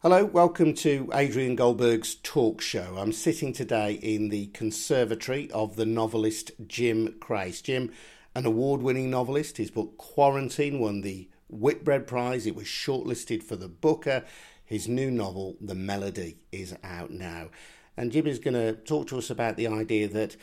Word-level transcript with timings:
Hello, 0.00 0.24
welcome 0.24 0.74
to 0.74 1.10
Adrian 1.12 1.56
Goldberg's 1.56 2.14
talk 2.14 2.60
show. 2.60 2.94
I'm 2.98 3.12
sitting 3.12 3.52
today 3.52 3.94
in 3.94 4.28
the 4.28 4.46
conservatory 4.46 5.50
of 5.50 5.74
the 5.74 5.84
novelist 5.84 6.52
Jim 6.68 7.16
Crace. 7.18 7.60
Jim, 7.60 7.90
an 8.32 8.46
award 8.46 8.80
winning 8.80 9.10
novelist, 9.10 9.56
his 9.56 9.72
book 9.72 9.96
Quarantine 9.98 10.78
won 10.78 11.00
the 11.00 11.28
Whitbread 11.48 12.06
Prize. 12.06 12.46
It 12.46 12.54
was 12.54 12.66
shortlisted 12.66 13.42
for 13.42 13.56
the 13.56 13.66
Booker. 13.66 14.24
His 14.64 14.86
new 14.86 15.10
novel, 15.10 15.56
The 15.60 15.74
Melody, 15.74 16.36
is 16.52 16.76
out 16.84 17.10
now. 17.10 17.48
And 17.96 18.12
Jim 18.12 18.28
is 18.28 18.38
going 18.38 18.54
to 18.54 18.74
talk 18.74 19.08
to 19.08 19.18
us 19.18 19.30
about 19.30 19.56
the 19.56 19.66
idea 19.66 20.06
that 20.06 20.36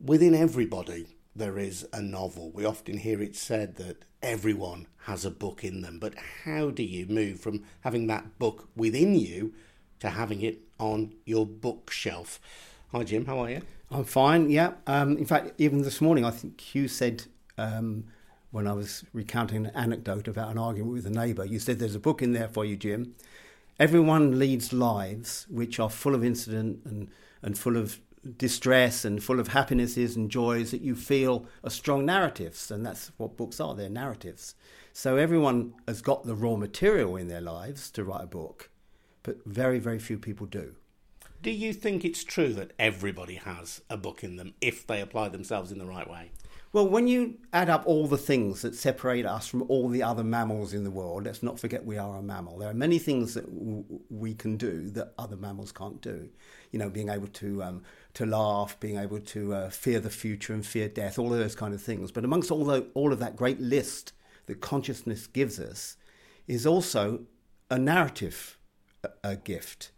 within 0.00 0.36
everybody 0.36 1.16
there 1.34 1.58
is 1.58 1.84
a 1.92 2.00
novel. 2.00 2.52
We 2.52 2.64
often 2.64 2.98
hear 2.98 3.20
it 3.20 3.34
said 3.34 3.74
that 3.74 4.04
everyone 4.24 4.86
has 5.02 5.26
a 5.26 5.30
book 5.30 5.62
in 5.62 5.82
them, 5.82 5.98
but 5.98 6.14
how 6.44 6.70
do 6.70 6.82
you 6.82 7.06
move 7.06 7.38
from 7.38 7.62
having 7.82 8.06
that 8.06 8.38
book 8.38 8.68
within 8.74 9.14
you 9.14 9.52
to 10.00 10.08
having 10.08 10.40
it 10.40 10.60
on 10.80 11.12
your 11.26 11.44
bookshelf? 11.44 12.40
Hi, 12.90 13.04
Jim, 13.04 13.26
how 13.26 13.38
are 13.40 13.50
you? 13.50 13.60
I'm 13.90 14.04
fine, 14.04 14.48
yeah. 14.48 14.72
Um, 14.86 15.18
in 15.18 15.26
fact, 15.26 15.52
even 15.58 15.82
this 15.82 16.00
morning, 16.00 16.24
I 16.24 16.30
think 16.30 16.58
Hugh 16.58 16.88
said 16.88 17.24
um, 17.58 18.04
when 18.50 18.66
I 18.66 18.72
was 18.72 19.04
recounting 19.12 19.66
an 19.66 19.72
anecdote 19.74 20.26
about 20.26 20.50
an 20.50 20.58
argument 20.58 20.94
with 20.94 21.06
a 21.06 21.10
neighbour, 21.10 21.44
you 21.44 21.58
said 21.58 21.78
there's 21.78 21.94
a 21.94 22.00
book 22.00 22.22
in 22.22 22.32
there 22.32 22.48
for 22.48 22.64
you, 22.64 22.76
Jim. 22.76 23.14
Everyone 23.78 24.38
leads 24.38 24.72
lives 24.72 25.46
which 25.50 25.78
are 25.78 25.90
full 25.90 26.14
of 26.14 26.24
incident 26.24 26.80
and, 26.86 27.10
and 27.42 27.58
full 27.58 27.76
of 27.76 28.00
distress 28.36 29.04
and 29.04 29.22
full 29.22 29.40
of 29.40 29.48
happinesses 29.48 30.16
and 30.16 30.30
joys 30.30 30.70
that 30.70 30.80
you 30.80 30.94
feel 30.94 31.46
are 31.62 31.70
strong 31.70 32.04
narratives. 32.06 32.70
And 32.70 32.84
that's 32.84 33.12
what 33.16 33.36
books 33.36 33.60
are 33.60 33.74
they're 33.74 33.88
narratives. 33.88 34.54
So 34.92 35.16
everyone 35.16 35.74
has 35.88 36.02
got 36.02 36.24
the 36.24 36.34
raw 36.34 36.56
material 36.56 37.16
in 37.16 37.28
their 37.28 37.40
lives 37.40 37.90
to 37.92 38.04
write 38.04 38.24
a 38.24 38.28
book, 38.28 38.70
but 39.22 39.44
very, 39.44 39.78
very 39.78 39.98
few 39.98 40.18
people 40.18 40.46
do. 40.46 40.76
Do 41.42 41.50
you 41.50 41.74
think 41.74 42.04
it's 42.04 42.24
true 42.24 42.54
that 42.54 42.72
everybody 42.78 43.34
has 43.34 43.82
a 43.90 43.98
book 43.98 44.24
in 44.24 44.36
them 44.36 44.54
if 44.60 44.86
they 44.86 45.00
apply 45.00 45.28
themselves 45.28 45.70
in 45.70 45.78
the 45.78 45.84
right 45.84 46.08
way? 46.08 46.30
Well, 46.74 46.88
when 46.88 47.06
you 47.06 47.34
add 47.52 47.70
up 47.70 47.84
all 47.86 48.08
the 48.08 48.18
things 48.18 48.62
that 48.62 48.74
separate 48.74 49.24
us 49.24 49.46
from 49.46 49.62
all 49.68 49.88
the 49.88 50.02
other 50.02 50.24
mammals 50.24 50.72
in 50.72 50.82
the 50.82 50.90
world, 50.90 51.24
let's 51.24 51.40
not 51.40 51.60
forget 51.60 51.84
we 51.84 51.98
are 51.98 52.16
a 52.16 52.22
mammal. 52.22 52.58
There 52.58 52.68
are 52.68 52.74
many 52.74 52.98
things 52.98 53.34
that 53.34 53.46
w- 53.46 53.84
we 54.10 54.34
can 54.34 54.56
do 54.56 54.90
that 54.90 55.12
other 55.16 55.36
mammals 55.36 55.70
can't 55.70 56.00
do. 56.00 56.30
You 56.72 56.80
know, 56.80 56.90
being 56.90 57.10
able 57.10 57.28
to 57.28 57.62
um, 57.62 57.82
to 58.14 58.26
laugh, 58.26 58.78
being 58.80 58.96
able 58.96 59.20
to 59.20 59.54
uh, 59.54 59.70
fear 59.70 60.00
the 60.00 60.10
future 60.10 60.52
and 60.52 60.64
fear 60.64 60.88
death, 60.88 61.18
all 61.18 61.32
of 61.32 61.38
those 61.38 61.56
kind 61.56 61.74
of 61.74 61.82
things. 61.82 62.12
But 62.12 62.24
amongst 62.24 62.50
all 62.50 62.64
the, 62.64 62.86
all 62.94 63.12
of 63.12 63.18
that 63.18 63.36
great 63.36 63.60
list 63.60 64.12
that 64.46 64.60
consciousness 64.60 65.26
gives 65.26 65.58
us, 65.58 65.96
is 66.46 66.66
also 66.66 67.20
a 67.70 67.78
narrative 67.78 68.58
a, 69.22 69.36
gift. 69.36 69.90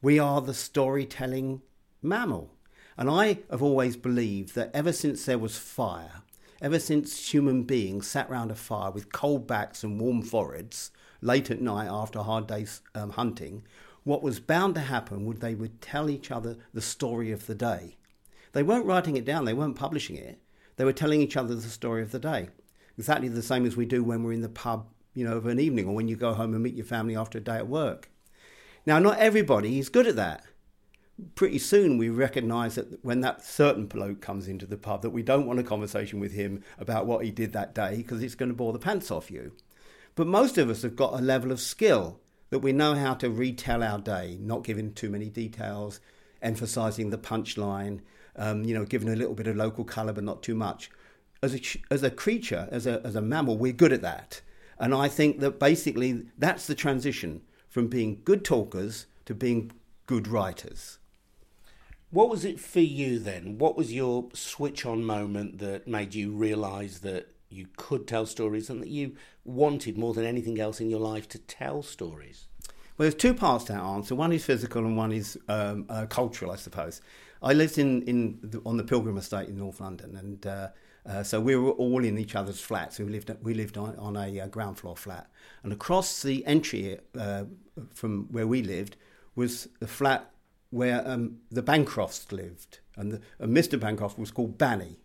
We 0.00 0.18
are 0.18 0.40
the 0.40 0.54
storytelling 0.54 1.62
mammal. 2.02 2.50
And 2.96 3.10
I 3.10 3.40
have 3.50 3.62
always 3.62 3.96
believed 3.96 4.54
that 4.54 4.70
ever 4.72 4.92
since 4.92 5.24
there 5.24 5.38
was 5.38 5.58
fire, 5.58 6.22
ever 6.62 6.78
since 6.78 7.32
human 7.32 7.64
beings 7.64 8.06
sat 8.06 8.30
round 8.30 8.50
a 8.50 8.54
fire 8.54 8.90
with 8.90 9.12
cold 9.12 9.46
backs 9.46 9.82
and 9.82 10.00
warm 10.00 10.22
foreheads 10.22 10.90
late 11.20 11.50
at 11.50 11.60
night 11.60 11.88
after 11.90 12.20
a 12.20 12.22
hard 12.22 12.46
day's 12.46 12.82
um, 12.94 13.10
hunting, 13.10 13.64
what 14.04 14.22
was 14.22 14.40
bound 14.40 14.74
to 14.76 14.80
happen 14.80 15.24
would 15.24 15.40
they 15.40 15.54
would 15.54 15.80
tell 15.80 16.08
each 16.08 16.30
other 16.30 16.56
the 16.72 16.80
story 16.80 17.32
of 17.32 17.46
the 17.46 17.54
day. 17.54 17.96
They 18.52 18.62
weren't 18.62 18.86
writing 18.86 19.16
it 19.16 19.24
down, 19.24 19.44
they 19.44 19.54
weren't 19.54 19.76
publishing 19.76 20.16
it. 20.16 20.38
They 20.76 20.84
were 20.84 20.92
telling 20.92 21.20
each 21.20 21.36
other 21.36 21.54
the 21.54 21.62
story 21.62 22.02
of 22.02 22.12
the 22.12 22.18
day. 22.18 22.48
Exactly 22.96 23.28
the 23.28 23.42
same 23.42 23.66
as 23.66 23.76
we 23.76 23.86
do 23.86 24.04
when 24.04 24.22
we're 24.22 24.32
in 24.32 24.42
the 24.42 24.48
pub, 24.48 24.88
you 25.14 25.24
know, 25.24 25.36
of 25.36 25.46
an 25.46 25.58
evening 25.58 25.88
or 25.88 25.94
when 25.94 26.08
you 26.08 26.16
go 26.16 26.34
home 26.34 26.54
and 26.54 26.62
meet 26.62 26.74
your 26.74 26.86
family 26.86 27.16
after 27.16 27.38
a 27.38 27.40
day 27.40 27.56
at 27.56 27.68
work. 27.68 28.10
Now, 28.86 28.98
not 28.98 29.18
everybody 29.18 29.78
is 29.78 29.88
good 29.88 30.06
at 30.06 30.16
that 30.16 30.44
pretty 31.34 31.58
soon 31.58 31.96
we 31.96 32.08
recognise 32.08 32.74
that 32.74 33.04
when 33.04 33.20
that 33.20 33.44
certain 33.44 33.86
bloke 33.86 34.20
comes 34.20 34.48
into 34.48 34.66
the 34.66 34.76
pub, 34.76 35.02
that 35.02 35.10
we 35.10 35.22
don't 35.22 35.46
want 35.46 35.60
a 35.60 35.64
conversation 35.64 36.18
with 36.18 36.32
him 36.32 36.62
about 36.78 37.06
what 37.06 37.24
he 37.24 37.30
did 37.30 37.52
that 37.52 37.74
day 37.74 37.96
because 37.96 38.22
it's 38.22 38.34
going 38.34 38.48
to 38.48 38.54
bore 38.54 38.72
the 38.72 38.78
pants 38.78 39.10
off 39.10 39.30
you. 39.30 39.52
But 40.14 40.26
most 40.26 40.58
of 40.58 40.70
us 40.70 40.82
have 40.82 40.96
got 40.96 41.18
a 41.18 41.22
level 41.22 41.52
of 41.52 41.60
skill 41.60 42.20
that 42.50 42.60
we 42.60 42.72
know 42.72 42.94
how 42.94 43.14
to 43.14 43.30
retell 43.30 43.82
our 43.82 43.98
day, 43.98 44.38
not 44.40 44.64
giving 44.64 44.92
too 44.92 45.10
many 45.10 45.28
details, 45.28 46.00
emphasising 46.42 47.10
the 47.10 47.18
punchline, 47.18 48.00
um, 48.36 48.64
you 48.64 48.74
know, 48.74 48.84
giving 48.84 49.08
a 49.08 49.16
little 49.16 49.34
bit 49.34 49.46
of 49.46 49.56
local 49.56 49.84
colour 49.84 50.12
but 50.12 50.24
not 50.24 50.42
too 50.42 50.54
much. 50.54 50.90
As 51.42 51.54
a, 51.54 51.60
as 51.90 52.02
a 52.02 52.10
creature, 52.10 52.68
as 52.70 52.86
a, 52.86 53.00
as 53.04 53.14
a 53.14 53.22
mammal, 53.22 53.56
we're 53.56 53.72
good 53.72 53.92
at 53.92 54.02
that. 54.02 54.40
And 54.78 54.94
I 54.94 55.08
think 55.08 55.40
that 55.40 55.58
basically 55.58 56.26
that's 56.38 56.66
the 56.66 56.74
transition 56.74 57.42
from 57.68 57.88
being 57.88 58.20
good 58.24 58.44
talkers 58.44 59.06
to 59.26 59.34
being 59.34 59.72
good 60.06 60.28
writers. 60.28 60.98
What 62.10 62.30
was 62.30 62.44
it 62.44 62.60
for 62.60 62.80
you 62.80 63.18
then? 63.18 63.58
What 63.58 63.76
was 63.76 63.92
your 63.92 64.28
switch 64.32 64.86
on 64.86 65.04
moment 65.04 65.58
that 65.58 65.88
made 65.88 66.14
you 66.14 66.30
realise 66.30 66.98
that 67.00 67.33
you 67.54 67.68
could 67.76 68.06
tell 68.06 68.26
stories 68.26 68.68
and 68.70 68.82
that 68.82 68.88
you 68.88 69.14
wanted 69.44 69.96
more 69.96 70.14
than 70.14 70.24
anything 70.24 70.60
else 70.60 70.80
in 70.80 70.90
your 70.90 71.00
life 71.00 71.28
to 71.30 71.38
tell 71.38 71.82
stories? 71.82 72.48
Well, 72.96 73.04
there's 73.04 73.14
two 73.14 73.34
parts 73.34 73.64
to 73.64 73.72
that 73.72 73.82
answer. 73.82 74.14
One 74.14 74.32
is 74.32 74.44
physical 74.44 74.84
and 74.84 74.96
one 74.96 75.12
is 75.12 75.38
um, 75.48 75.86
uh, 75.88 76.06
cultural, 76.06 76.52
I 76.52 76.56
suppose. 76.56 77.00
I 77.42 77.52
lived 77.52 77.78
in, 77.78 78.02
in 78.02 78.38
the, 78.42 78.62
on 78.64 78.76
the 78.76 78.84
Pilgrim 78.84 79.18
Estate 79.18 79.48
in 79.48 79.58
North 79.58 79.80
London, 79.80 80.16
and 80.16 80.46
uh, 80.46 80.68
uh, 81.06 81.22
so 81.22 81.40
we 81.40 81.54
were 81.56 81.72
all 81.72 82.02
in 82.02 82.16
each 82.16 82.34
other's 82.34 82.60
flats. 82.60 82.98
We 82.98 83.04
lived 83.04 83.30
we 83.42 83.52
lived 83.52 83.76
on, 83.76 83.96
on 83.96 84.16
a 84.16 84.40
uh, 84.40 84.46
ground 84.46 84.78
floor 84.78 84.96
flat, 84.96 85.28
and 85.62 85.72
across 85.72 86.22
the 86.22 86.44
entry 86.46 86.98
uh, 87.18 87.44
from 87.92 88.28
where 88.30 88.46
we 88.46 88.62
lived 88.62 88.96
was 89.34 89.68
the 89.80 89.86
flat 89.86 90.30
where 90.70 91.06
um, 91.06 91.38
the 91.50 91.62
Bancrofts 91.62 92.32
lived, 92.32 92.80
and, 92.96 93.12
the, 93.12 93.20
and 93.38 93.54
Mr. 93.54 93.78
Bancroft 93.78 94.18
was 94.18 94.30
called 94.30 94.56
Banny, 94.58 94.96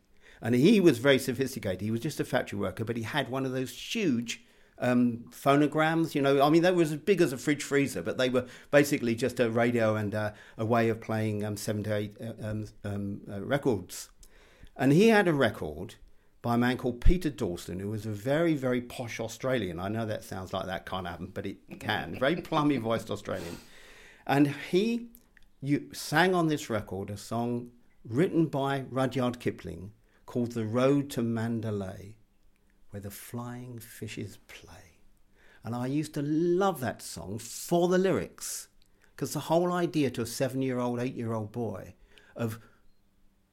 and 0.42 0.56
he 0.56 0.80
was 0.80 0.98
very 0.98 1.20
sophisticated. 1.20 1.82
He 1.82 1.92
was 1.92 2.00
just 2.00 2.20
a 2.20 2.26
factory 2.26 2.60
worker, 2.60 2.84
but 2.86 2.98
he 2.98 3.04
had 3.04 3.30
one 3.30 3.46
of 3.46 3.52
those 3.52 3.72
huge 3.72 4.44
um, 4.80 5.26
phonograms. 5.32 6.16
You 6.16 6.22
know, 6.22 6.42
I 6.42 6.50
mean, 6.50 6.62
they 6.62 6.72
were 6.72 6.84
as 6.84 6.96
big 6.96 7.22
as 7.22 7.34
a 7.34 7.38
fridge 7.38 7.64
freezer, 7.64 8.02
but 8.02 8.18
they 8.18 8.30
were 8.30 8.46
basically 8.72 9.16
just 9.16 9.40
a 9.40 9.50
radio 9.50 9.96
and 9.96 10.16
uh, 10.16 10.32
a 10.58 10.66
way 10.66 10.90
of 10.90 11.02
playing 11.02 11.44
um, 11.44 11.58
seven 11.58 11.84
to 11.84 11.96
eight 11.96 12.18
uh, 12.22 12.48
um, 12.48 12.66
um, 12.84 13.22
uh, 13.32 13.42
records. 13.42 14.10
And 14.76 14.94
he 14.94 15.10
had 15.10 15.28
a 15.28 15.34
record 15.34 15.96
by 16.42 16.56
a 16.56 16.58
man 16.58 16.78
called 16.78 17.02
Peter 17.02 17.30
Dawson, 17.30 17.80
who 17.80 17.90
was 17.90 18.06
a 18.06 18.12
very, 18.12 18.54
very 18.54 18.80
posh 18.80 19.20
Australian. 19.20 19.80
I 19.80 19.90
know 19.90 20.06
that 20.06 20.24
sounds 20.24 20.54
like 20.54 20.68
that 20.68 20.86
can't 20.86 21.06
happen, 21.06 21.32
but 21.34 21.46
it 21.46 21.58
can. 21.82 22.18
Very 22.18 22.38
plummy 22.38 22.78
voiced 22.78 23.12
Australian. 23.12 23.58
And 24.26 24.56
he 24.70 25.10
you 25.62 25.90
sang 25.92 26.34
on 26.34 26.48
this 26.48 26.70
record 26.70 27.10
a 27.10 27.18
song 27.18 27.72
written 28.08 28.46
by 28.46 28.86
Rudyard 28.90 29.40
Kipling 29.40 29.92
called 30.30 30.52
The 30.52 30.64
Road 30.64 31.10
to 31.10 31.24
Mandalay, 31.24 32.16
where 32.92 33.02
the 33.02 33.10
flying 33.10 33.80
fishes 33.80 34.38
play. 34.48 35.00
And 35.64 35.74
I 35.74 35.88
used 35.88 36.14
to 36.14 36.22
love 36.22 36.82
that 36.82 37.02
song 37.02 37.40
for 37.40 37.88
the 37.88 37.98
lyrics, 37.98 38.68
because 39.16 39.34
the 39.34 39.40
whole 39.40 39.74
idea 39.74 40.12
to 40.12 40.22
a 40.22 40.28
seven 40.28 40.62
year 40.62 40.78
old, 40.78 41.00
eight 41.00 41.16
year 41.16 41.34
old 41.34 41.52
boy 41.52 41.96
of 42.36 42.60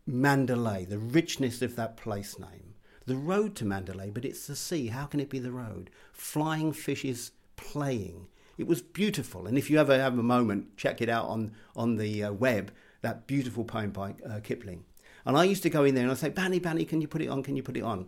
Mandalay, 0.04 0.84
the 0.84 0.98
richness 0.98 1.62
of 1.62 1.76
that 1.76 1.96
place 1.96 2.38
name, 2.38 2.74
the 3.06 3.16
road 3.16 3.54
to 3.54 3.64
Mandalay, 3.64 4.10
but 4.10 4.26
it's 4.26 4.46
the 4.46 4.54
sea. 4.54 4.88
How 4.88 5.06
can 5.06 5.18
it 5.18 5.30
be 5.30 5.38
the 5.38 5.52
road? 5.52 5.88
Flying 6.12 6.74
fishes 6.74 7.30
playing. 7.56 8.26
It 8.58 8.66
was 8.66 8.82
beautiful. 8.82 9.46
And 9.46 9.56
if 9.56 9.70
you 9.70 9.78
ever 9.78 9.98
have 9.98 10.18
a 10.18 10.22
moment, 10.22 10.76
check 10.76 11.00
it 11.00 11.08
out 11.08 11.24
on, 11.24 11.52
on 11.74 11.96
the 11.96 12.24
uh, 12.24 12.32
web, 12.32 12.70
that 13.00 13.26
beautiful 13.26 13.64
poem 13.64 13.92
by 13.92 14.14
uh, 14.28 14.40
Kipling. 14.42 14.84
And 15.26 15.36
I 15.36 15.44
used 15.44 15.62
to 15.64 15.70
go 15.70 15.84
in 15.84 15.94
there 15.94 16.04
and 16.04 16.12
I'd 16.12 16.18
say, 16.18 16.30
Banny, 16.30 16.60
Banny, 16.60 16.88
can 16.88 17.00
you 17.00 17.08
put 17.08 17.20
it 17.20 17.28
on? 17.28 17.42
Can 17.42 17.56
you 17.56 17.62
put 17.62 17.76
it 17.76 17.82
on? 17.82 18.06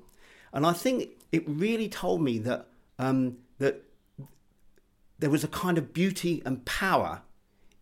And 0.52 0.64
I 0.64 0.72
think 0.72 1.10
it 1.32 1.42
really 1.46 1.88
told 1.88 2.22
me 2.22 2.38
that, 2.38 2.68
um, 2.98 3.38
that 3.58 3.82
there 5.18 5.28
was 5.28 5.44
a 5.44 5.48
kind 5.48 5.76
of 5.76 5.92
beauty 5.92 6.40
and 6.46 6.64
power 6.64 7.22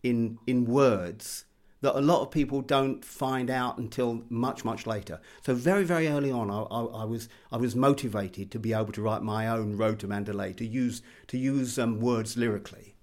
in, 0.03 0.39
in 0.47 0.65
words 0.65 1.45
that 1.81 1.95
a 1.95 2.01
lot 2.01 2.21
of 2.21 2.31
people 2.31 2.61
don't 2.61 3.05
find 3.05 3.49
out 3.49 3.77
until 3.77 4.23
much, 4.29 4.65
much 4.65 4.87
later. 4.87 5.21
So 5.43 5.53
very, 5.53 5.83
very 5.83 6.07
early 6.07 6.31
on, 6.31 6.49
I, 6.49 6.61
I, 6.63 7.01
I 7.01 7.05
was 7.05 7.29
I 7.51 7.57
was 7.57 7.75
motivated 7.75 8.49
to 8.51 8.59
be 8.59 8.73
able 8.73 8.91
to 8.93 9.01
write 9.01 9.21
my 9.21 9.47
own 9.47 9.77
Road 9.77 9.99
to 9.99 10.07
Mandalay, 10.07 10.53
to 10.53 10.65
use 10.65 11.01
to 11.27 11.37
use 11.37 11.77
um, 11.77 11.99
words 11.99 12.35
lyrically. 12.35 12.95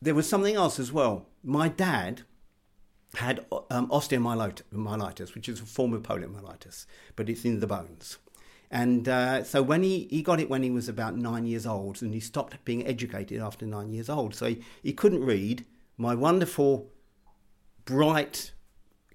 There 0.00 0.14
was 0.14 0.28
something 0.28 0.54
else 0.54 0.78
as 0.78 0.92
well. 0.92 1.26
My 1.42 1.68
dad 1.68 2.22
had 3.14 3.46
um, 3.70 3.88
osteomyelitis, 3.88 5.34
which 5.34 5.48
is 5.48 5.60
a 5.60 5.64
form 5.64 5.92
of 5.94 6.02
poliomyelitis, 6.02 6.86
but 7.14 7.28
it's 7.28 7.44
in 7.44 7.60
the 7.60 7.66
bones. 7.66 8.18
And 8.70 9.08
uh, 9.08 9.44
so 9.44 9.62
when 9.62 9.82
he, 9.82 10.08
he 10.10 10.22
got 10.22 10.40
it 10.40 10.50
when 10.50 10.62
he 10.62 10.70
was 10.70 10.88
about 10.88 11.16
nine 11.16 11.46
years 11.46 11.66
old, 11.66 12.02
and 12.02 12.12
he 12.12 12.20
stopped 12.20 12.62
being 12.64 12.86
educated 12.86 13.40
after 13.40 13.64
nine 13.64 13.92
years 13.92 14.08
old. 14.08 14.34
So 14.34 14.46
he, 14.46 14.62
he 14.82 14.92
couldn't 14.92 15.24
read. 15.24 15.64
My 15.96 16.14
wonderful 16.14 16.90
bright, 17.84 18.52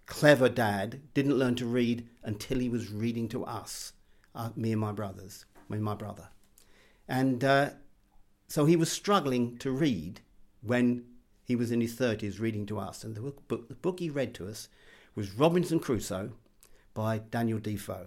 clever 0.06 0.50
dad 0.50 1.02
didn't 1.14 1.38
learn 1.38 1.56
to 1.56 1.66
read 1.66 2.08
until 2.24 2.60
he 2.60 2.70
was 2.70 2.92
reading 2.92 3.28
to 3.30 3.44
us, 3.46 3.94
uh, 4.34 4.50
me 4.56 4.72
and 4.72 4.82
my 4.82 4.94
brothers, 4.94 5.46
me 5.70 5.76
and 5.76 5.86
my 5.86 5.96
brother. 5.96 6.30
And 7.08 7.44
uh, 7.44 7.72
so 8.48 8.66
he 8.66 8.78
was 8.78 8.92
struggling 8.92 9.58
to 9.58 9.72
read 9.72 10.22
when 10.62 11.04
he 11.52 11.56
was 11.58 11.70
in 11.70 11.82
his 11.82 11.96
30s 11.96 12.40
reading 12.40 12.66
to 12.66 12.80
us. 12.80 13.04
And 13.04 13.14
the 13.14 13.20
book, 13.20 13.68
the 13.68 13.76
book 13.76 14.00
he 14.00 14.10
read 14.10 14.34
to 14.36 14.48
us 14.48 14.70
was 15.16 15.34
Robinson 15.34 15.82
Crusoe 15.82 16.32
by 16.94 17.18
Daniel 17.18 17.60
Defoe. 17.60 18.06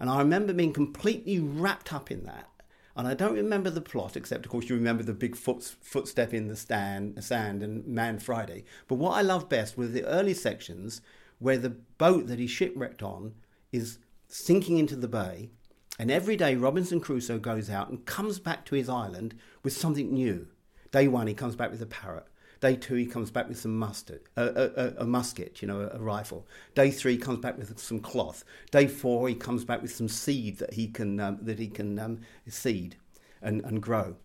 And 0.00 0.10
I 0.10 0.18
remember 0.18 0.52
being 0.52 0.72
completely 0.72 1.38
wrapped 1.38 1.92
up 1.92 2.10
in 2.10 2.24
that. 2.24 2.48
And 2.96 3.06
I 3.06 3.14
don't 3.14 3.36
remember 3.36 3.70
the 3.70 3.80
plot, 3.80 4.16
except, 4.16 4.44
of 4.44 4.50
course, 4.50 4.68
you 4.68 4.74
remember 4.74 5.04
the 5.04 5.14
big 5.14 5.36
foot, 5.36 5.62
footstep 5.80 6.34
in 6.34 6.48
the 6.48 6.56
stand, 6.56 7.22
sand 7.22 7.62
and 7.62 7.86
Man 7.86 8.18
Friday. 8.18 8.64
But 8.88 8.96
what 8.96 9.16
I 9.16 9.22
love 9.22 9.48
best 9.48 9.78
were 9.78 9.86
the 9.86 10.04
early 10.04 10.34
sections 10.34 11.00
where 11.38 11.58
the 11.58 11.70
boat 11.70 12.26
that 12.26 12.40
he 12.40 12.48
shipwrecked 12.48 13.04
on 13.04 13.34
is 13.70 13.98
sinking 14.26 14.78
into 14.78 14.96
the 14.96 15.06
bay. 15.06 15.50
And 15.96 16.10
every 16.10 16.34
day 16.34 16.56
Robinson 16.56 16.98
Crusoe 16.98 17.38
goes 17.38 17.70
out 17.70 17.88
and 17.88 18.04
comes 18.04 18.40
back 18.40 18.64
to 18.64 18.74
his 18.74 18.88
island 18.88 19.36
with 19.62 19.76
something 19.76 20.12
new. 20.12 20.48
Day 20.90 21.06
one, 21.06 21.28
he 21.28 21.34
comes 21.34 21.54
back 21.54 21.70
with 21.70 21.82
a 21.82 21.86
parrot. 21.86 22.26
Day 22.60 22.74
two, 22.74 22.94
he 22.94 23.06
comes 23.06 23.30
back 23.30 23.48
with 23.48 23.58
some 23.58 23.78
mustard, 23.78 24.22
a, 24.36 24.42
a, 24.42 25.02
a 25.02 25.06
musket, 25.06 25.62
you 25.62 25.68
know, 25.68 25.80
a, 25.80 25.96
a, 25.96 26.00
rifle. 26.00 26.46
Day 26.74 26.90
three, 26.90 27.12
he 27.12 27.18
comes 27.18 27.38
back 27.38 27.56
with 27.56 27.78
some 27.78 28.00
cloth. 28.00 28.44
Day 28.72 28.88
four, 28.88 29.28
he 29.28 29.34
comes 29.34 29.64
back 29.64 29.80
with 29.80 29.94
some 29.94 30.08
seed 30.08 30.58
that 30.58 30.74
he 30.74 30.88
can 30.88 31.20
um, 31.20 31.38
that 31.42 31.58
he 31.58 31.68
can 31.68 31.98
um, 31.98 32.20
seed 32.48 32.96
and, 33.40 33.64
and 33.64 33.80
grow. 33.80 34.16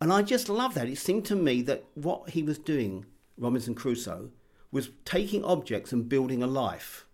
And 0.00 0.12
I 0.12 0.22
just 0.22 0.48
love 0.48 0.74
that. 0.74 0.88
It 0.88 0.98
seemed 0.98 1.24
to 1.26 1.36
me 1.36 1.62
that 1.62 1.84
what 1.94 2.30
he 2.30 2.42
was 2.42 2.58
doing, 2.58 3.06
Robinson 3.38 3.74
Crusoe, 3.74 4.30
was 4.70 4.90
taking 5.04 5.44
objects 5.44 5.92
and 5.92 6.08
building 6.08 6.42
a 6.42 6.46
life. 6.46 7.06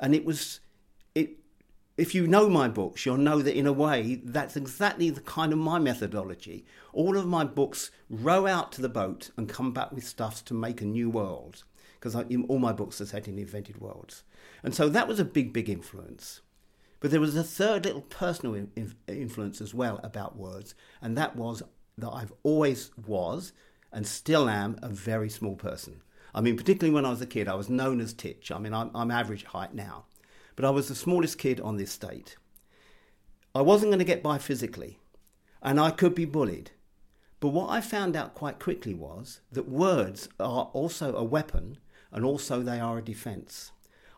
And 0.00 0.14
it 0.14 0.24
was 0.24 0.60
if 1.98 2.14
you 2.14 2.28
know 2.28 2.48
my 2.48 2.68
books, 2.68 3.04
you'll 3.04 3.16
know 3.16 3.42
that 3.42 3.58
in 3.58 3.66
a 3.66 3.72
way 3.72 4.20
that's 4.22 4.56
exactly 4.56 5.10
the 5.10 5.20
kind 5.20 5.52
of 5.52 5.58
my 5.58 5.80
methodology. 5.80 6.64
All 6.92 7.16
of 7.16 7.26
my 7.26 7.42
books 7.42 7.90
row 8.08 8.46
out 8.46 8.70
to 8.72 8.80
the 8.80 8.88
boat 8.88 9.30
and 9.36 9.48
come 9.48 9.72
back 9.72 9.90
with 9.90 10.06
stuff 10.06 10.44
to 10.44 10.54
make 10.54 10.80
a 10.80 10.84
new 10.86 11.10
world, 11.10 11.64
because 11.94 12.14
all 12.14 12.58
my 12.60 12.72
books 12.72 13.00
are 13.00 13.06
set 13.06 13.26
in 13.26 13.36
invented 13.36 13.80
worlds. 13.80 14.22
And 14.62 14.76
so 14.76 14.88
that 14.88 15.08
was 15.08 15.18
a 15.18 15.24
big, 15.24 15.52
big 15.52 15.68
influence. 15.68 16.40
But 17.00 17.10
there 17.10 17.20
was 17.20 17.36
a 17.36 17.42
third 17.42 17.84
little 17.84 18.02
personal 18.02 18.68
influence 19.08 19.60
as 19.60 19.74
well 19.74 19.98
about 20.04 20.36
words, 20.36 20.76
and 21.02 21.18
that 21.18 21.34
was 21.34 21.64
that 21.98 22.10
I've 22.10 22.32
always 22.44 22.92
was 23.08 23.52
and 23.92 24.06
still 24.06 24.48
am 24.48 24.78
a 24.82 24.88
very 24.88 25.28
small 25.28 25.56
person. 25.56 26.02
I 26.32 26.42
mean, 26.42 26.56
particularly 26.56 26.94
when 26.94 27.04
I 27.04 27.10
was 27.10 27.20
a 27.20 27.26
kid, 27.26 27.48
I 27.48 27.56
was 27.56 27.68
known 27.68 28.00
as 28.00 28.12
Titch. 28.12 28.52
I 28.52 28.58
mean, 28.58 28.72
I'm, 28.72 28.92
I'm 28.94 29.10
average 29.10 29.42
height 29.42 29.74
now 29.74 30.04
but 30.58 30.66
I 30.66 30.70
was 30.70 30.88
the 30.88 30.96
smallest 30.96 31.38
kid 31.38 31.60
on 31.60 31.76
the 31.76 31.84
estate. 31.84 32.36
I 33.54 33.62
wasn't 33.62 33.90
going 33.90 34.00
to 34.00 34.04
get 34.04 34.24
by 34.24 34.38
physically, 34.38 34.98
and 35.62 35.78
I 35.78 35.92
could 35.92 36.16
be 36.16 36.24
bullied. 36.24 36.72
But 37.38 37.50
what 37.50 37.70
I 37.70 37.80
found 37.80 38.16
out 38.16 38.34
quite 38.34 38.58
quickly 38.58 38.92
was 38.92 39.40
that 39.52 39.68
words 39.68 40.28
are 40.40 40.68
also 40.72 41.14
a 41.14 41.22
weapon 41.22 41.78
and 42.10 42.24
also 42.24 42.60
they 42.60 42.80
are 42.80 42.98
a 42.98 43.04
defense. 43.04 43.70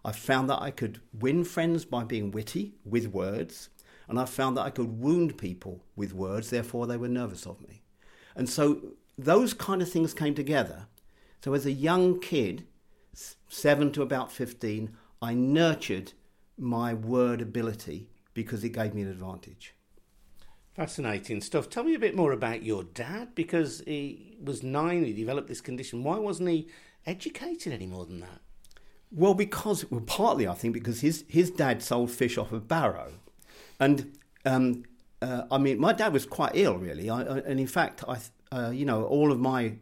I 0.03 0.13
found 0.13 0.49
that 0.49 0.63
I 0.63 0.71
could 0.71 1.03
win 1.13 1.45
friends 1.45 1.85
by 1.85 2.05
being 2.05 2.31
witty 2.31 2.73
with 2.87 3.09
words, 3.09 3.69
and 4.09 4.19
I 4.19 4.25
found 4.25 4.57
that 4.57 4.63
I 4.63 4.71
could 4.71 4.99
wound 4.99 5.37
people 5.37 5.85
with 5.95 6.15
words, 6.15 6.49
therefore 6.49 6.87
they 6.87 6.97
were 6.97 7.07
nervous 7.07 7.45
of 7.45 7.61
me. 7.61 7.83
And 8.35 8.49
so 8.49 8.95
those 9.19 9.53
kind 9.53 9.83
of 9.83 9.91
things 9.91 10.15
came 10.15 10.35
together. 10.35 10.87
So 11.45 11.53
as 11.53 11.67
a 11.67 11.73
young 11.73 12.19
kid, 12.19 12.67
7 13.13 13.93
to 13.93 14.01
about 14.01 14.33
15, 14.33 14.97
I 15.21 15.35
nurtured 15.35 16.15
my 16.61 16.95
word 16.95 17.41
ability 17.41 18.09
because 18.35 18.63
it 18.63 18.71
gave 18.71 18.95
me 18.95 19.03
an 19.03 19.09
advantage. 19.09 19.75
Fascinating 20.75 21.41
stuff. 21.41 21.69
Tell 21.69 21.83
me 21.83 21.95
a 21.95 21.99
bit 21.99 22.15
more 22.15 22.33
about 22.33 22.63
your 22.63 22.85
dad 22.85 23.35
because 23.35 23.83
he 23.87 24.37
was 24.43 24.63
nine, 24.63 25.05
he 25.05 25.13
developed 25.13 25.49
this 25.49 25.61
condition. 25.61 26.05
Why 26.05 26.19
wasn't 26.19 26.51
he 26.51 26.69
educated 27.07 27.73
any 27.73 27.87
more 27.87 28.07
than 28.07 28.21
that? 28.21 28.41
Well, 29.11 29.35
because, 29.35 29.91
well, 29.91 30.03
partly 30.03 30.47
I 30.47 30.55
think 30.55 30.75
because 30.75 31.01
his, 31.01 31.25
his 31.29 31.51
dad 31.51 31.83
sold 31.83 32.11
fish 32.13 32.39
off 32.39 32.53
of 32.53 32.69
Barrow. 32.69 33.15
And, 33.81 34.17
um, 34.45 34.85
uh, 35.21 35.43
I 35.51 35.59
mean, 35.59 35.81
my 35.81 35.93
dad 35.93 36.13
was 36.13 36.25
quite 36.25 36.53
ill, 36.55 36.79
really. 36.79 37.11
I, 37.11 37.23
I, 37.23 37.39
and 37.39 37.59
in 37.59 37.67
fact, 37.67 38.05
I, 38.07 38.19
uh, 38.53 38.71
you 38.71 38.85
know, 38.85 39.05
all 39.05 39.33
of 39.33 39.41
my 39.41 39.75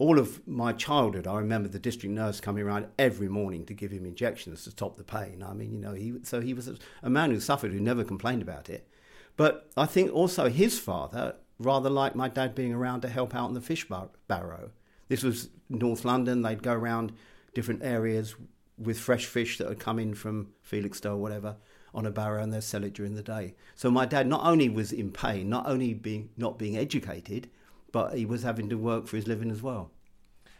all 0.00 0.18
of 0.18 0.46
my 0.48 0.72
childhood, 0.72 1.26
I 1.26 1.36
remember 1.36 1.68
the 1.68 1.78
district 1.78 2.14
nurse 2.14 2.40
coming 2.40 2.64
around 2.64 2.86
every 2.98 3.28
morning 3.28 3.66
to 3.66 3.74
give 3.74 3.90
him 3.90 4.06
injections 4.06 4.64
to 4.64 4.70
stop 4.70 4.96
the 4.96 5.04
pain. 5.04 5.44
I 5.46 5.52
mean, 5.52 5.74
you 5.74 5.78
know, 5.78 5.92
he 5.92 6.14
so 6.22 6.40
he 6.40 6.54
was 6.54 6.70
a, 7.02 7.10
man 7.10 7.30
who 7.30 7.38
suffered, 7.38 7.70
who 7.70 7.80
never 7.80 8.02
complained 8.02 8.40
about 8.40 8.70
it. 8.70 8.88
But 9.36 9.70
I 9.76 9.84
think 9.84 10.10
also 10.10 10.48
his 10.48 10.78
father 10.78 11.36
rather 11.58 11.90
liked 11.90 12.16
my 12.16 12.28
dad 12.28 12.54
being 12.54 12.72
around 12.72 13.02
to 13.02 13.10
help 13.10 13.34
out 13.34 13.48
in 13.48 13.54
the 13.54 13.60
fish 13.60 13.86
bar- 13.86 14.08
barrow. 14.26 14.70
This 15.08 15.22
was 15.22 15.50
North 15.68 16.06
London. 16.06 16.40
They'd 16.40 16.62
go 16.62 16.72
around 16.72 17.12
different 17.52 17.82
areas 17.84 18.34
with 18.78 18.98
fresh 18.98 19.26
fish 19.26 19.58
that 19.58 19.68
had 19.68 19.80
come 19.80 19.98
in 19.98 20.14
from 20.14 20.54
Felixstowe 20.62 21.12
or 21.12 21.16
whatever 21.18 21.56
on 21.92 22.06
a 22.06 22.10
barrow 22.10 22.42
and 22.42 22.54
they'd 22.54 22.62
sell 22.62 22.84
it 22.84 22.94
during 22.94 23.16
the 23.16 23.22
day. 23.22 23.54
So 23.74 23.90
my 23.90 24.06
dad 24.06 24.26
not 24.26 24.46
only 24.46 24.70
was 24.70 24.92
in 24.92 25.12
pain, 25.12 25.50
not 25.50 25.66
only 25.66 25.92
being 25.92 26.30
not 26.38 26.58
being 26.58 26.78
educated, 26.78 27.50
but 27.92 28.16
he 28.16 28.26
was 28.26 28.42
having 28.42 28.68
to 28.68 28.76
work 28.76 29.06
for 29.06 29.16
his 29.16 29.26
living 29.26 29.50
as 29.50 29.62
well. 29.62 29.90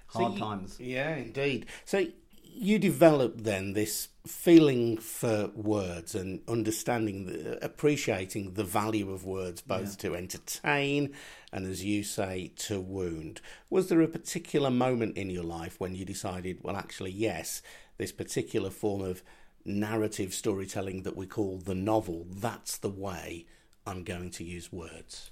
Hard 0.07 0.33
so 0.33 0.35
you, 0.35 0.39
times. 0.41 0.81
Yeah, 0.81 1.17
indeed. 1.17 1.67
So 1.85 2.07
you 2.43 2.79
developed 2.79 3.45
then 3.45 3.73
this 3.73 4.09
feeling 4.27 4.99
for 4.99 5.51
words 5.55 6.15
and 6.15 6.41
understanding, 6.49 7.27
the, 7.27 7.65
appreciating 7.65 8.55
the 8.55 8.65
value 8.65 9.11
of 9.11 9.25
words, 9.25 9.63
both 9.63 9.91
yeah. 9.91 10.11
to 10.11 10.17
entertain 10.17 11.15
and, 11.53 11.67
as 11.67 11.85
you 11.85 12.03
say, 12.03 12.53
to 12.57 12.81
wound. 12.81 13.41
Was 13.71 13.89
there 13.89 14.03
a 14.03 14.09
particular 14.09 14.71
moment 14.71 15.17
in 15.17 15.31
your 15.31 15.45
life 15.45 15.79
when 15.79 15.95
you 15.95 16.05
decided, 16.05 16.59
well, 16.63 16.77
actually, 16.77 17.13
yes, 17.13 17.63
this 17.99 18.13
particular 18.13 18.71
form 18.71 19.01
of 19.01 19.23
narrative 19.65 20.35
storytelling 20.35 21.03
that 21.05 21.17
we 21.17 21.27
call 21.27 21.59
the 21.59 21.75
novel, 21.75 22.27
that's 22.29 22.79
the 22.79 22.91
way 22.91 23.47
I'm 23.87 24.05
going 24.05 24.31
to 24.33 24.45
use 24.45 24.73
words? 24.73 25.31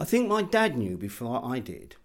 I 0.00 0.04
think 0.04 0.28
my 0.28 0.40
dad 0.40 0.78
knew 0.78 0.96
before 0.96 1.44
I 1.44 1.58
did. 1.58 1.96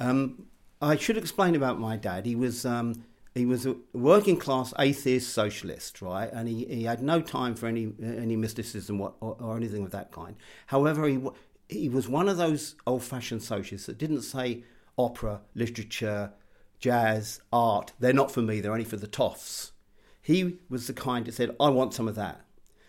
Um, 0.00 0.46
I 0.80 0.96
should 0.96 1.18
explain 1.18 1.54
about 1.54 1.78
my 1.78 1.98
dad. 1.98 2.24
He 2.24 2.34
was 2.34 2.64
um, 2.64 3.04
he 3.34 3.44
was 3.44 3.66
a 3.66 3.76
working 3.92 4.38
class 4.38 4.72
atheist 4.78 5.34
socialist, 5.34 6.00
right? 6.00 6.32
And 6.32 6.48
he, 6.48 6.64
he 6.64 6.84
had 6.84 7.02
no 7.02 7.20
time 7.20 7.54
for 7.54 7.66
any 7.66 7.92
any 8.02 8.36
mysticism 8.36 9.02
or, 9.02 9.14
or 9.20 9.54
anything 9.54 9.84
of 9.84 9.90
that 9.90 10.12
kind. 10.12 10.36
However, 10.68 11.06
he 11.06 11.20
he 11.68 11.90
was 11.90 12.08
one 12.08 12.26
of 12.26 12.38
those 12.38 12.74
old 12.86 13.04
fashioned 13.04 13.42
socialists 13.42 13.86
that 13.86 13.98
didn't 13.98 14.22
say 14.22 14.64
opera, 14.96 15.42
literature, 15.54 16.32
jazz, 16.78 17.42
art. 17.52 17.92
They're 18.00 18.14
not 18.14 18.30
for 18.30 18.40
me. 18.40 18.62
They're 18.62 18.72
only 18.72 18.84
for 18.84 18.96
the 18.96 19.06
toffs. 19.06 19.72
He 20.22 20.56
was 20.70 20.86
the 20.86 20.94
kind 20.94 21.26
that 21.26 21.34
said, 21.34 21.54
"I 21.60 21.68
want 21.68 21.92
some 21.92 22.08
of 22.08 22.14
that." 22.14 22.45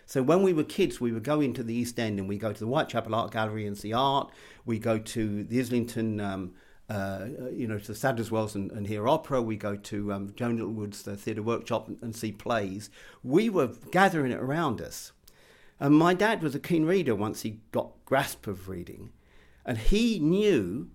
So 0.07 0.23
when 0.23 0.41
we 0.41 0.53
were 0.53 0.63
kids, 0.63 1.01
we 1.01 1.11
would 1.11 1.25
go 1.25 1.41
into 1.41 1.61
the 1.63 1.73
East 1.73 1.99
End 1.99 2.17
and 2.17 2.29
we 2.29 2.37
go 2.37 2.53
to 2.53 2.59
the 2.59 2.65
Whitechapel 2.65 3.13
Art 3.13 3.31
Gallery 3.31 3.67
and 3.67 3.77
see 3.77 3.91
art. 3.91 4.31
We 4.65 4.79
go 4.79 4.97
to 4.97 5.43
the 5.43 5.59
Islington, 5.59 6.21
um, 6.21 6.53
uh, 6.89 7.25
you 7.51 7.67
know, 7.67 7.77
to 7.77 7.87
the 7.87 7.93
Sadler's 7.93 8.31
Wells 8.31 8.55
and, 8.55 8.71
and, 8.71 8.87
hear 8.87 9.09
opera. 9.09 9.41
We 9.41 9.57
go 9.57 9.75
to 9.75 10.13
um, 10.13 10.33
Joan 10.33 10.55
Littlewood's 10.55 11.03
the 11.03 11.17
theatre 11.17 11.43
workshop 11.43 11.89
and, 11.89 11.97
and 12.01 12.15
see 12.15 12.31
plays. 12.31 12.89
We 13.21 13.49
were 13.49 13.73
gathering 13.91 14.31
it 14.31 14.39
around 14.39 14.79
us. 14.79 15.11
And 15.77 15.93
my 15.93 16.13
dad 16.13 16.41
was 16.41 16.55
a 16.55 16.59
keen 16.59 16.85
reader 16.85 17.13
once 17.13 17.41
he 17.41 17.59
got 17.73 17.91
grasp 18.05 18.47
of 18.47 18.69
reading. 18.69 19.11
And 19.65 19.77
he 19.77 20.19
knew 20.19 20.89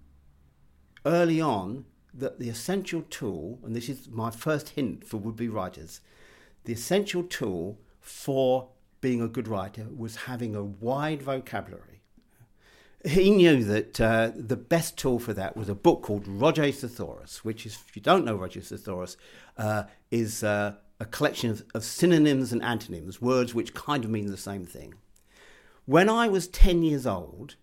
early 1.04 1.40
on 1.40 1.84
that 2.14 2.38
the 2.38 2.48
essential 2.48 3.02
tool, 3.10 3.58
and 3.62 3.76
this 3.76 3.90
is 3.90 4.08
my 4.08 4.30
first 4.30 4.70
hint 4.70 5.06
for 5.06 5.18
would 5.18 5.36
be 5.36 5.48
writers, 5.48 6.00
the 6.64 6.72
essential 6.72 7.22
tool 7.22 7.78
for 8.00 8.70
being 9.02 9.20
a 9.20 9.28
good 9.28 9.48
writer 9.48 9.86
was 9.94 10.16
having 10.16 10.56
a 10.56 10.64
wide 10.64 11.20
vocabulary. 11.20 12.00
He 13.04 13.30
knew 13.30 13.64
that 13.64 14.00
uh, 14.00 14.30
the 14.34 14.56
best 14.56 14.96
tool 14.96 15.18
for 15.18 15.34
that 15.34 15.56
was 15.56 15.68
a 15.68 15.74
book 15.74 16.02
called 16.02 16.26
Roget's 16.26 16.80
Thesaurus, 16.80 17.44
which 17.44 17.66
is, 17.66 17.76
if 17.86 17.96
you 17.96 18.00
don't 18.00 18.24
know 18.24 18.36
Roget's 18.36 18.68
Thesaurus, 18.68 19.16
uh, 19.58 19.84
is 20.12 20.44
uh, 20.44 20.76
a 21.00 21.04
collection 21.04 21.50
of, 21.50 21.64
of 21.74 21.84
synonyms 21.84 22.52
and 22.52 22.62
antonyms, 22.62 23.20
words 23.20 23.54
which 23.54 23.74
kind 23.74 24.04
of 24.04 24.10
mean 24.10 24.26
the 24.26 24.36
same 24.36 24.64
thing. 24.64 24.94
When 25.84 26.08
I 26.08 26.28
was 26.28 26.46
10 26.46 26.84
years 26.84 27.04
old, 27.04 27.56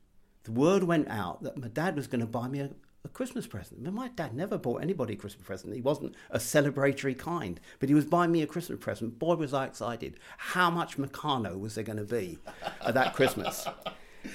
the 0.43 0.51
word 0.51 0.84
went 0.84 1.08
out 1.08 1.41
that 1.43 1.58
my 1.58 1.69
dad 1.69 1.96
was 1.96 2.08
going 2.08 2.19
to 2.19 2.27
buy 2.27 2.50
me 2.50 2.60
a, 2.60 2.72
a 3.06 3.08
Christmas 3.08 3.48
present. 3.48 3.82
Mean, 3.82 3.94
my 3.94 4.10
dad 4.10 4.34
never 4.34 4.58
bought 4.58 4.82
anybody 4.82 5.13
a 5.13 5.18
Christmas 5.18 5.46
present. 5.46 5.74
He 5.74 5.82
wasn't 5.82 6.15
a 6.29 6.38
celebratory 6.38 7.18
kind, 7.18 7.60
but 7.79 7.89
he 7.89 7.96
was 7.96 8.06
buying 8.06 8.32
me 8.32 8.41
a 8.41 8.48
Christmas 8.48 8.79
present. 8.79 9.20
Boy, 9.20 9.36
was 9.36 9.53
I 9.53 9.65
excited. 9.65 10.20
How 10.38 10.70
much 10.70 10.98
Meccano 10.98 11.60
was 11.60 11.75
there 11.75 11.84
going 11.84 11.98
to 11.98 12.03
be 12.03 12.39
at 12.86 12.94
that 12.94 13.13
Christmas? 13.13 13.68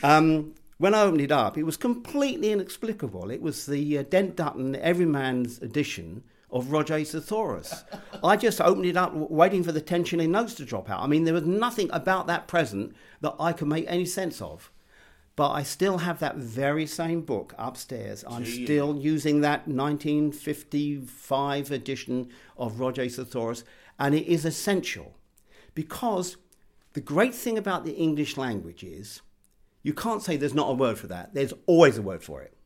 Um, 0.03 0.55
when 0.79 0.95
I 0.95 1.03
opened 1.03 1.21
it 1.21 1.31
up, 1.31 1.59
it 1.59 1.65
was 1.65 1.77
completely 1.77 2.51
inexplicable. 2.53 3.31
It 3.31 3.43
was 3.43 3.67
the 3.67 3.99
uh, 3.99 4.03
Dent 4.03 4.35
Dutton 4.35 4.75
Everyman's 4.77 5.61
edition 5.61 6.25
of 6.51 6.67
Roget 6.67 7.07
Thesaurus. 7.07 7.85
I 8.23 8.37
just 8.37 8.61
opened 8.61 8.87
it 8.87 8.97
up, 8.97 9.13
waiting 9.15 9.63
for 9.63 9.73
the 9.73 9.81
tension 9.81 10.21
in 10.21 10.33
notes 10.33 10.55
to 10.55 10.65
drop 10.65 10.89
out. 10.89 11.03
I 11.03 11.07
mean, 11.07 11.25
there 11.25 11.35
was 11.35 11.45
nothing 11.45 11.91
about 11.93 12.27
that 12.29 12.49
present 12.49 12.95
that 13.21 13.35
I 13.39 13.53
could 13.53 13.69
make 13.69 13.85
any 13.89 14.07
sense 14.07 14.41
of. 14.41 14.71
But 15.37 15.51
I 15.51 15.65
still 15.65 15.99
have 15.99 16.21
that 16.21 16.37
very 16.37 16.87
same 16.87 17.23
book 17.23 17.55
upstairs. 17.59 18.25
I'm 18.29 18.45
you? 18.45 18.65
still 18.65 18.97
using 18.97 19.41
that 19.41 19.67
1955 19.67 21.73
edition 21.73 22.29
of 22.57 22.75
Roget 22.75 23.13
Thesaurus, 23.13 23.65
and 23.99 24.15
it 24.15 24.27
is 24.27 24.45
essential 24.45 25.17
because 25.75 26.37
the 26.93 27.01
great 27.01 27.35
thing 27.35 27.59
about 27.59 27.85
the 27.85 27.97
English 27.97 28.37
language 28.37 28.85
is 28.85 29.23
you 29.83 29.93
can't 29.93 30.23
say 30.23 30.37
there's 30.37 30.55
not 30.55 30.71
a 30.71 30.75
word 30.75 30.99
for 30.99 31.09
that. 31.09 31.35
There's 31.35 31.53
always 31.67 31.99
a 31.99 32.03
word 32.03 32.23
for 32.23 32.43
it. 32.43 32.57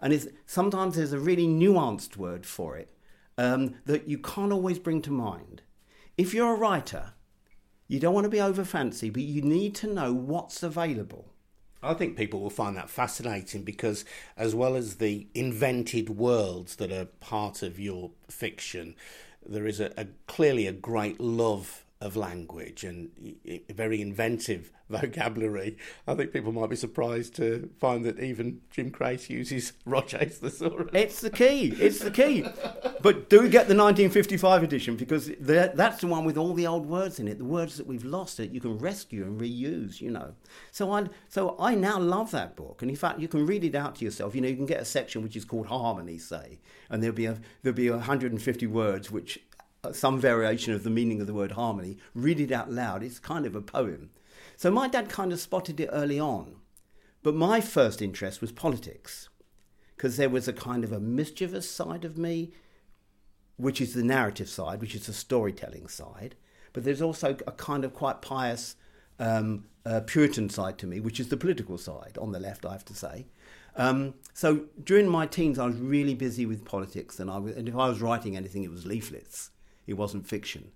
And 0.00 0.12
it's, 0.12 0.26
sometimes 0.46 0.96
there's 0.96 1.12
a 1.12 1.18
really 1.18 1.46
nuanced 1.46 2.16
word 2.16 2.44
for 2.44 2.76
it 2.76 2.94
um, 3.38 3.76
that 3.86 4.08
you 4.08 4.18
can't 4.18 4.52
always 4.52 4.78
bring 4.78 5.00
to 5.02 5.10
mind. 5.10 5.62
If 6.18 6.34
you're 6.34 6.54
a 6.54 6.58
writer, 6.58 7.12
you 7.88 7.98
don't 7.98 8.14
want 8.14 8.24
to 8.24 8.30
be 8.30 8.40
over 8.40 8.64
fancy, 8.64 9.10
but 9.10 9.22
you 9.22 9.42
need 9.42 9.74
to 9.76 9.92
know 9.92 10.12
what's 10.12 10.62
available. 10.62 11.31
I 11.82 11.94
think 11.94 12.16
people 12.16 12.40
will 12.40 12.50
find 12.50 12.76
that 12.76 12.90
fascinating 12.90 13.62
because, 13.62 14.04
as 14.36 14.54
well 14.54 14.76
as 14.76 14.96
the 14.96 15.26
invented 15.34 16.10
worlds 16.10 16.76
that 16.76 16.92
are 16.92 17.06
part 17.06 17.62
of 17.62 17.80
your 17.80 18.12
fiction, 18.28 18.94
there 19.44 19.66
is 19.66 19.80
a, 19.80 19.92
a 19.96 20.06
clearly 20.26 20.66
a 20.66 20.72
great 20.72 21.20
love 21.20 21.81
of 22.02 22.16
language 22.16 22.82
and 22.82 23.10
very 23.70 24.02
inventive 24.02 24.72
vocabulary. 24.88 25.78
I 26.06 26.14
think 26.14 26.32
people 26.32 26.52
might 26.52 26.68
be 26.68 26.76
surprised 26.76 27.36
to 27.36 27.70
find 27.78 28.04
that 28.04 28.18
even 28.18 28.60
Jim 28.70 28.90
Crace 28.90 29.30
uses 29.30 29.72
Roget's 29.86 30.38
thesaurus. 30.38 30.90
It's 30.92 31.20
the 31.20 31.30
key. 31.30 31.74
It's 31.78 32.00
the 32.00 32.10
key. 32.10 32.44
But 33.00 33.30
do 33.30 33.48
get 33.48 33.68
the 33.68 33.76
1955 33.76 34.64
edition 34.64 34.96
because 34.96 35.30
that's 35.40 36.00
the 36.00 36.08
one 36.08 36.24
with 36.24 36.36
all 36.36 36.54
the 36.54 36.66
old 36.66 36.86
words 36.86 37.20
in 37.20 37.28
it, 37.28 37.38
the 37.38 37.44
words 37.44 37.76
that 37.76 37.86
we've 37.86 38.04
lost 38.04 38.36
that 38.38 38.52
you 38.52 38.60
can 38.60 38.78
rescue 38.78 39.22
and 39.22 39.40
reuse. 39.40 40.00
You 40.00 40.10
know. 40.10 40.34
So 40.72 40.90
I 40.92 41.06
so 41.28 41.56
I 41.58 41.76
now 41.76 41.98
love 41.98 42.32
that 42.32 42.56
book, 42.56 42.82
and 42.82 42.90
in 42.90 42.96
fact, 42.96 43.20
you 43.20 43.28
can 43.28 43.46
read 43.46 43.64
it 43.64 43.74
out 43.76 43.96
to 43.96 44.04
yourself. 44.04 44.34
You 44.34 44.40
know, 44.40 44.48
you 44.48 44.56
can 44.56 44.66
get 44.66 44.80
a 44.80 44.84
section 44.84 45.22
which 45.22 45.36
is 45.36 45.44
called 45.44 45.66
harmony, 45.66 46.18
say, 46.18 46.58
and 46.90 47.02
there'll 47.02 47.14
be 47.14 47.26
a 47.26 47.38
there'll 47.62 47.76
be 47.76 47.90
150 47.90 48.66
words 48.66 49.10
which 49.10 49.38
some 49.90 50.20
variation 50.20 50.72
of 50.72 50.84
the 50.84 50.90
meaning 50.90 51.20
of 51.20 51.26
the 51.26 51.34
word 51.34 51.52
harmony, 51.52 51.98
read 52.14 52.38
it 52.38 52.52
out 52.52 52.70
loud. 52.70 53.02
It's 53.02 53.18
kind 53.18 53.44
of 53.44 53.56
a 53.56 53.60
poem. 53.60 54.10
So 54.56 54.70
my 54.70 54.86
dad 54.86 55.08
kind 55.08 55.32
of 55.32 55.40
spotted 55.40 55.80
it 55.80 55.90
early 55.92 56.20
on. 56.20 56.54
But 57.24 57.34
my 57.34 57.60
first 57.60 58.00
interest 58.00 58.40
was 58.40 58.52
politics, 58.52 59.28
because 59.96 60.16
there 60.16 60.30
was 60.30 60.46
a 60.46 60.52
kind 60.52 60.84
of 60.84 60.92
a 60.92 61.00
mischievous 61.00 61.68
side 61.68 62.04
of 62.04 62.16
me, 62.16 62.52
which 63.56 63.80
is 63.80 63.92
the 63.92 64.04
narrative 64.04 64.48
side, 64.48 64.80
which 64.80 64.94
is 64.94 65.06
the 65.06 65.12
storytelling 65.12 65.88
side. 65.88 66.36
But 66.72 66.84
there's 66.84 67.02
also 67.02 67.36
a 67.44 67.52
kind 67.52 67.84
of 67.84 67.92
quite 67.92 68.22
pious 68.22 68.76
um, 69.18 69.64
uh, 69.84 70.02
Puritan 70.06 70.48
side 70.48 70.78
to 70.78 70.86
me, 70.86 71.00
which 71.00 71.18
is 71.18 71.28
the 71.28 71.36
political 71.36 71.76
side 71.76 72.16
on 72.20 72.30
the 72.30 72.38
left, 72.38 72.64
I 72.64 72.70
have 72.70 72.84
to 72.84 72.94
say. 72.94 73.26
Um, 73.74 74.14
so 74.32 74.66
during 74.84 75.08
my 75.08 75.26
teens, 75.26 75.58
I 75.58 75.66
was 75.66 75.76
really 75.76 76.14
busy 76.14 76.46
with 76.46 76.64
politics, 76.64 77.18
and, 77.18 77.28
I 77.28 77.38
was, 77.38 77.56
and 77.56 77.68
if 77.68 77.74
I 77.74 77.88
was 77.88 78.00
writing 78.00 78.36
anything, 78.36 78.62
it 78.62 78.70
was 78.70 78.86
leaflets. 78.86 79.50
It 79.86 79.94
wasn't 79.94 80.26
fiction. 80.26 80.72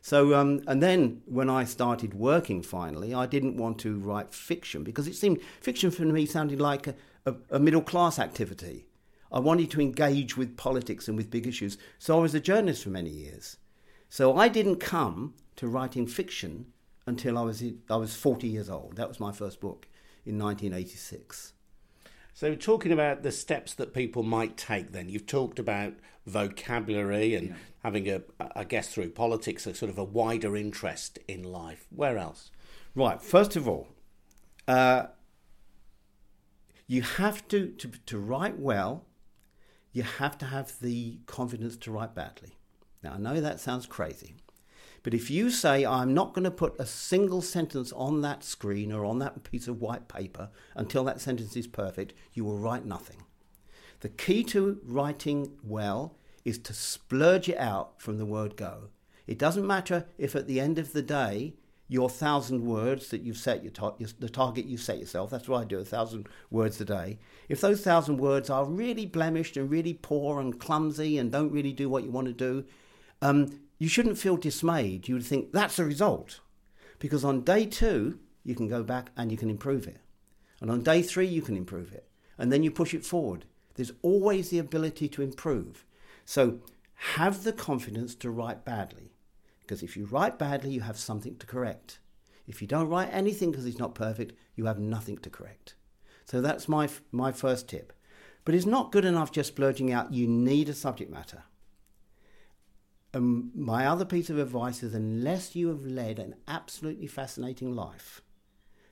So, 0.00 0.34
um, 0.34 0.62
and 0.66 0.82
then 0.82 1.22
when 1.24 1.48
I 1.48 1.64
started 1.64 2.12
working 2.12 2.62
finally, 2.62 3.14
I 3.14 3.24
didn't 3.24 3.56
want 3.56 3.78
to 3.80 3.98
write 3.98 4.34
fiction 4.34 4.84
because 4.84 5.08
it 5.08 5.14
seemed 5.14 5.40
fiction 5.62 5.90
for 5.90 6.02
me 6.02 6.26
sounded 6.26 6.60
like 6.60 6.86
a, 6.86 6.94
a, 7.24 7.34
a 7.52 7.58
middle 7.58 7.80
class 7.80 8.18
activity. 8.18 8.86
I 9.32 9.38
wanted 9.38 9.70
to 9.70 9.80
engage 9.80 10.36
with 10.36 10.58
politics 10.58 11.08
and 11.08 11.16
with 11.16 11.30
big 11.30 11.46
issues. 11.46 11.78
So 11.98 12.18
I 12.18 12.20
was 12.20 12.34
a 12.34 12.40
journalist 12.40 12.84
for 12.84 12.90
many 12.90 13.08
years. 13.08 13.56
So 14.10 14.36
I 14.36 14.48
didn't 14.48 14.76
come 14.76 15.34
to 15.56 15.66
writing 15.66 16.06
fiction 16.06 16.66
until 17.06 17.38
I 17.38 17.42
was, 17.42 17.64
I 17.90 17.96
was 17.96 18.14
40 18.14 18.46
years 18.46 18.68
old. 18.70 18.96
That 18.96 19.08
was 19.08 19.18
my 19.18 19.32
first 19.32 19.58
book 19.58 19.88
in 20.24 20.38
1986. 20.38 21.54
So, 22.36 22.56
talking 22.56 22.90
about 22.90 23.22
the 23.22 23.30
steps 23.30 23.74
that 23.74 23.94
people 23.94 24.24
might 24.24 24.56
take, 24.56 24.90
then 24.90 25.08
you've 25.08 25.26
talked 25.26 25.60
about 25.60 25.94
vocabulary 26.26 27.36
and 27.36 27.50
yeah. 27.50 27.54
having 27.84 28.08
a, 28.10 28.22
I 28.56 28.64
guess, 28.64 28.92
through 28.92 29.10
politics, 29.10 29.68
a 29.68 29.74
sort 29.74 29.88
of 29.88 29.98
a 29.98 30.04
wider 30.04 30.56
interest 30.56 31.20
in 31.28 31.44
life. 31.44 31.86
Where 31.94 32.18
else? 32.18 32.50
Right. 32.96 33.22
First 33.22 33.54
of 33.54 33.68
all, 33.68 33.86
uh, 34.66 35.06
you 36.88 37.02
have 37.02 37.46
to, 37.48 37.68
to 37.68 37.88
to 38.06 38.18
write 38.18 38.58
well. 38.58 39.04
You 39.92 40.02
have 40.02 40.36
to 40.38 40.46
have 40.46 40.80
the 40.80 41.20
confidence 41.26 41.76
to 41.76 41.92
write 41.92 42.16
badly. 42.16 42.56
Now, 43.04 43.12
I 43.12 43.18
know 43.18 43.40
that 43.40 43.60
sounds 43.60 43.86
crazy, 43.86 44.34
but 45.04 45.12
if 45.12 45.30
you 45.30 45.50
say, 45.50 45.84
I'm 45.84 46.14
not 46.14 46.32
going 46.32 46.44
to 46.44 46.50
put 46.50 46.80
a 46.80 46.86
single 46.86 47.42
sentence 47.42 47.92
on 47.92 48.22
that 48.22 48.42
screen 48.42 48.90
or 48.90 49.04
on 49.04 49.18
that 49.18 49.44
piece 49.44 49.68
of 49.68 49.80
white 49.80 50.08
paper 50.08 50.48
until 50.74 51.04
that 51.04 51.20
sentence 51.20 51.56
is 51.56 51.66
perfect, 51.66 52.14
you 52.32 52.42
will 52.42 52.58
write 52.58 52.86
nothing. 52.86 53.22
The 54.00 54.08
key 54.08 54.42
to 54.44 54.80
writing 54.82 55.58
well 55.62 56.16
is 56.42 56.58
to 56.60 56.72
splurge 56.72 57.50
it 57.50 57.58
out 57.58 58.00
from 58.00 58.16
the 58.16 58.24
word 58.24 58.56
go. 58.56 58.88
It 59.26 59.38
doesn't 59.38 59.66
matter 59.66 60.06
if 60.16 60.34
at 60.34 60.46
the 60.46 60.58
end 60.58 60.78
of 60.78 60.94
the 60.94 61.02
day, 61.02 61.54
your 61.86 62.08
thousand 62.08 62.64
words 62.64 63.08
that 63.08 63.20
you've 63.20 63.36
set 63.36 63.62
your, 63.62 63.72
tar- 63.72 63.94
the 64.18 64.28
target 64.30 64.64
you 64.64 64.78
set 64.78 64.98
yourself 64.98 65.28
that's 65.28 65.46
what 65.46 65.60
i 65.60 65.64
do 65.64 65.78
a 65.78 65.84
thousand 65.84 66.26
words 66.50 66.80
a 66.80 66.84
day 66.84 67.18
if 67.50 67.60
those 67.60 67.82
thousand 67.82 68.16
words 68.16 68.48
are 68.48 68.64
really 68.64 69.04
blemished 69.04 69.58
and 69.58 69.70
really 69.70 69.92
poor 69.92 70.40
and 70.40 70.58
clumsy 70.58 71.18
and 71.18 71.30
don't 71.30 71.52
really 71.52 71.74
do 71.74 71.86
what 71.86 72.02
you 72.02 72.10
want 72.10 72.26
to 72.26 72.32
do 72.32 72.64
um, 73.20 73.60
you 73.84 73.90
shouldn't 73.90 74.16
feel 74.16 74.38
dismayed. 74.38 75.08
You 75.08 75.16
would 75.16 75.26
think 75.26 75.52
that's 75.52 75.78
a 75.78 75.84
result. 75.84 76.40
Because 76.98 77.22
on 77.22 77.42
day 77.42 77.66
two, 77.66 78.18
you 78.42 78.54
can 78.54 78.66
go 78.66 78.82
back 78.82 79.10
and 79.14 79.30
you 79.30 79.36
can 79.36 79.50
improve 79.50 79.86
it. 79.86 79.98
And 80.62 80.70
on 80.70 80.82
day 80.82 81.02
three, 81.02 81.26
you 81.26 81.42
can 81.42 81.54
improve 81.54 81.92
it. 81.92 82.08
And 82.38 82.50
then 82.50 82.62
you 82.62 82.70
push 82.70 82.94
it 82.94 83.04
forward. 83.04 83.44
There's 83.74 83.92
always 84.00 84.48
the 84.48 84.58
ability 84.58 85.06
to 85.10 85.20
improve. 85.20 85.84
So 86.24 86.60
have 86.94 87.44
the 87.44 87.52
confidence 87.52 88.14
to 88.14 88.30
write 88.30 88.64
badly. 88.64 89.12
Because 89.60 89.82
if 89.82 89.98
you 89.98 90.06
write 90.06 90.38
badly, 90.38 90.70
you 90.70 90.80
have 90.80 90.96
something 90.96 91.36
to 91.36 91.46
correct. 91.46 91.98
If 92.46 92.62
you 92.62 92.66
don't 92.66 92.88
write 92.88 93.12
anything 93.12 93.50
because 93.50 93.66
it's 93.66 93.78
not 93.78 93.94
perfect, 93.94 94.32
you 94.56 94.64
have 94.64 94.78
nothing 94.78 95.18
to 95.18 95.28
correct. 95.28 95.74
So 96.24 96.40
that's 96.40 96.70
my, 96.70 96.88
my 97.12 97.32
first 97.32 97.68
tip. 97.68 97.92
But 98.46 98.54
it's 98.54 98.64
not 98.64 98.92
good 98.92 99.04
enough 99.04 99.30
just 99.30 99.54
blurting 99.54 99.92
out, 99.92 100.14
you 100.14 100.26
need 100.26 100.70
a 100.70 100.74
subject 100.74 101.10
matter. 101.10 101.42
Um, 103.14 103.52
my 103.54 103.86
other 103.86 104.04
piece 104.04 104.28
of 104.28 104.38
advice 104.38 104.82
is 104.82 104.92
unless 104.92 105.54
you 105.54 105.68
have 105.68 105.86
led 105.86 106.18
an 106.18 106.34
absolutely 106.48 107.06
fascinating 107.06 107.74
life, 107.74 108.22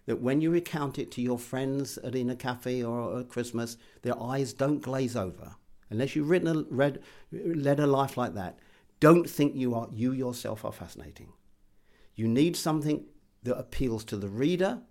that 0.06 0.20
when 0.20 0.40
you 0.40 0.50
recount 0.50 0.96
it 0.96 1.10
to 1.12 1.22
your 1.22 1.38
friends 1.38 1.98
at 1.98 2.14
in 2.14 2.30
a 2.30 2.36
cafe 2.36 2.84
or 2.84 3.18
at 3.18 3.28
Christmas, 3.28 3.76
their 4.02 4.20
eyes 4.20 4.52
don't 4.52 4.80
glaze 4.80 5.16
over. 5.16 5.56
Unless 5.90 6.14
you've 6.14 6.30
written 6.30 6.48
a, 6.48 6.62
read, 6.70 7.02
led 7.32 7.80
a 7.80 7.86
life 7.86 8.16
like 8.16 8.34
that, 8.34 8.60
don't 9.00 9.28
think 9.28 9.56
you 9.56 9.74
are 9.74 9.88
you 9.92 10.12
yourself 10.12 10.64
are 10.64 10.72
fascinating. 10.72 11.32
You 12.14 12.28
need 12.28 12.56
something 12.56 13.04
that 13.42 13.58
appeals 13.58 14.04
to 14.04 14.16
the 14.16 14.28
reader, 14.28 14.82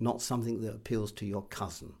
not 0.00 0.20
something 0.20 0.60
that 0.62 0.74
appeals 0.74 1.12
to 1.12 1.26
your 1.26 1.42
cousin. 1.42 1.94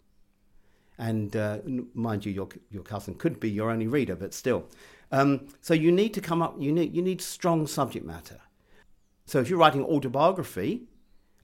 And 1.02 1.34
uh, 1.34 1.58
mind 1.94 2.24
you, 2.24 2.32
your 2.32 2.48
your 2.70 2.84
cousin 2.84 3.14
could 3.14 3.40
be 3.40 3.50
your 3.50 3.70
only 3.70 3.88
reader, 3.88 4.16
but 4.16 4.32
still. 4.32 4.68
Um, 5.10 5.48
so 5.60 5.74
you 5.74 5.92
need 5.92 6.14
to 6.14 6.20
come 6.20 6.40
up, 6.40 6.54
you 6.58 6.72
need, 6.72 6.94
you 6.96 7.02
need 7.02 7.20
strong 7.20 7.66
subject 7.66 8.06
matter. 8.06 8.40
So 9.26 9.40
if 9.40 9.50
you're 9.50 9.58
writing 9.58 9.84
autobiography 9.84 10.84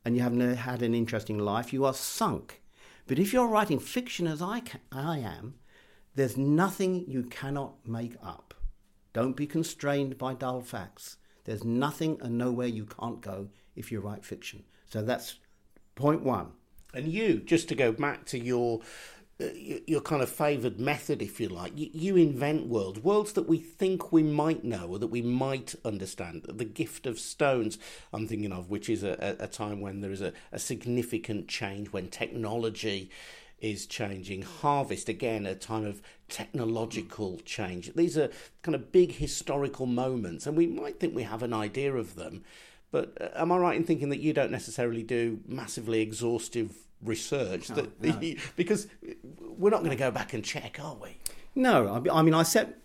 and 0.04 0.16
you 0.16 0.22
haven't 0.22 0.56
had 0.56 0.82
an 0.82 0.94
interesting 0.94 1.38
life, 1.38 1.72
you 1.72 1.84
are 1.84 1.92
sunk. 1.94 2.62
But 3.06 3.18
if 3.18 3.32
you're 3.32 3.48
writing 3.48 3.80
fiction 3.80 4.26
as 4.26 4.40
I, 4.40 4.60
can, 4.60 4.80
I 4.90 5.18
am, 5.18 5.54
there's 6.14 6.36
nothing 6.36 7.04
you 7.08 7.24
cannot 7.24 7.86
make 7.86 8.16
up. 8.22 8.54
Don't 9.12 9.36
be 9.36 9.46
constrained 9.46 10.16
by 10.16 10.34
dull 10.34 10.60
facts. 10.60 11.16
There's 11.44 11.64
nothing 11.64 12.18
and 12.22 12.38
nowhere 12.38 12.68
you 12.68 12.86
can't 12.86 13.20
go 13.20 13.48
if 13.74 13.90
you 13.90 14.00
write 14.00 14.24
fiction. 14.24 14.64
So 14.86 15.02
that's 15.02 15.40
point 15.94 16.22
one. 16.22 16.52
And 16.94 17.06
you, 17.08 17.40
just 17.40 17.68
to 17.68 17.74
go 17.74 17.92
back 17.92 18.24
to 18.26 18.38
your 18.38 18.80
uh, 18.80 18.82
your 19.38 20.00
kind 20.00 20.20
of 20.20 20.28
favoured 20.28 20.80
method, 20.80 21.22
if 21.22 21.38
you 21.40 21.48
like. 21.48 21.72
You, 21.76 21.90
you, 21.92 22.16
invent 22.16 22.66
worlds, 22.66 22.98
worlds 23.00 23.32
that 23.34 23.48
we 23.48 23.58
think 23.58 24.12
we 24.12 24.22
might 24.22 24.64
know 24.64 24.88
or 24.88 24.98
that 24.98 25.08
we 25.08 25.22
might 25.22 25.76
understand. 25.84 26.44
The 26.48 26.64
gift 26.64 27.06
of 27.06 27.20
stones, 27.20 27.78
I'm 28.12 28.26
thinking 28.26 28.52
of, 28.52 28.68
which 28.68 28.88
is 28.88 29.04
a, 29.04 29.36
a 29.38 29.46
time 29.46 29.80
when 29.80 30.00
there 30.00 30.10
is 30.10 30.20
a, 30.20 30.32
a 30.50 30.58
significant 30.58 31.46
change, 31.46 31.92
when 31.92 32.08
technology 32.08 33.10
is 33.60 33.86
changing. 33.86 34.42
Harvest, 34.42 35.08
again, 35.08 35.46
a 35.46 35.54
time 35.54 35.84
of 35.84 36.02
technological 36.28 37.38
change. 37.44 37.92
These 37.94 38.18
are 38.18 38.30
kind 38.62 38.74
of 38.74 38.90
big 38.90 39.12
historical 39.12 39.86
moments, 39.86 40.46
and 40.46 40.56
we 40.56 40.66
might 40.66 40.98
think 40.98 41.14
we 41.14 41.22
have 41.22 41.44
an 41.44 41.54
idea 41.54 41.94
of 41.94 42.16
them. 42.16 42.44
But 42.90 43.16
uh, 43.20 43.28
am 43.36 43.52
I 43.52 43.58
right 43.58 43.76
in 43.76 43.84
thinking 43.84 44.08
that 44.08 44.20
you 44.20 44.32
don't 44.32 44.50
necessarily 44.50 45.04
do 45.04 45.40
massively 45.46 46.00
exhaustive 46.00 46.87
research 47.02 47.68
that 47.68 48.02
no. 48.02 48.12
The, 48.12 48.38
because 48.56 48.88
we're 49.40 49.70
not 49.70 49.80
going 49.80 49.90
to 49.90 49.96
go 49.96 50.10
back 50.10 50.34
and 50.34 50.44
check, 50.44 50.78
are 50.82 50.96
we? 50.96 51.18
No, 51.54 52.04
I 52.10 52.22
mean 52.22 52.34
I 52.34 52.42
set 52.42 52.78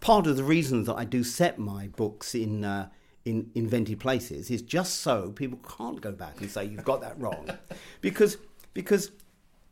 part 0.00 0.26
of 0.26 0.36
the 0.36 0.44
reason 0.44 0.84
that 0.84 0.94
I 0.94 1.04
do 1.04 1.24
set 1.24 1.58
my 1.58 1.88
books 1.88 2.34
in 2.34 2.64
uh, 2.64 2.88
in 3.24 3.50
invented 3.54 4.00
places 4.00 4.50
is 4.50 4.62
just 4.62 5.00
so 5.00 5.30
people 5.32 5.58
can't 5.76 6.00
go 6.00 6.12
back 6.12 6.40
and 6.40 6.50
say 6.50 6.64
you've 6.64 6.84
got 6.84 7.00
that 7.00 7.18
wrong, 7.20 7.50
because 8.00 8.38
because 8.74 9.10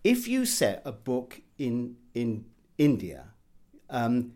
if 0.04 0.28
you 0.28 0.46
set 0.46 0.82
a 0.84 0.92
book 0.92 1.40
in 1.58 1.96
in 2.14 2.46
India, 2.78 3.26
um, 3.90 4.32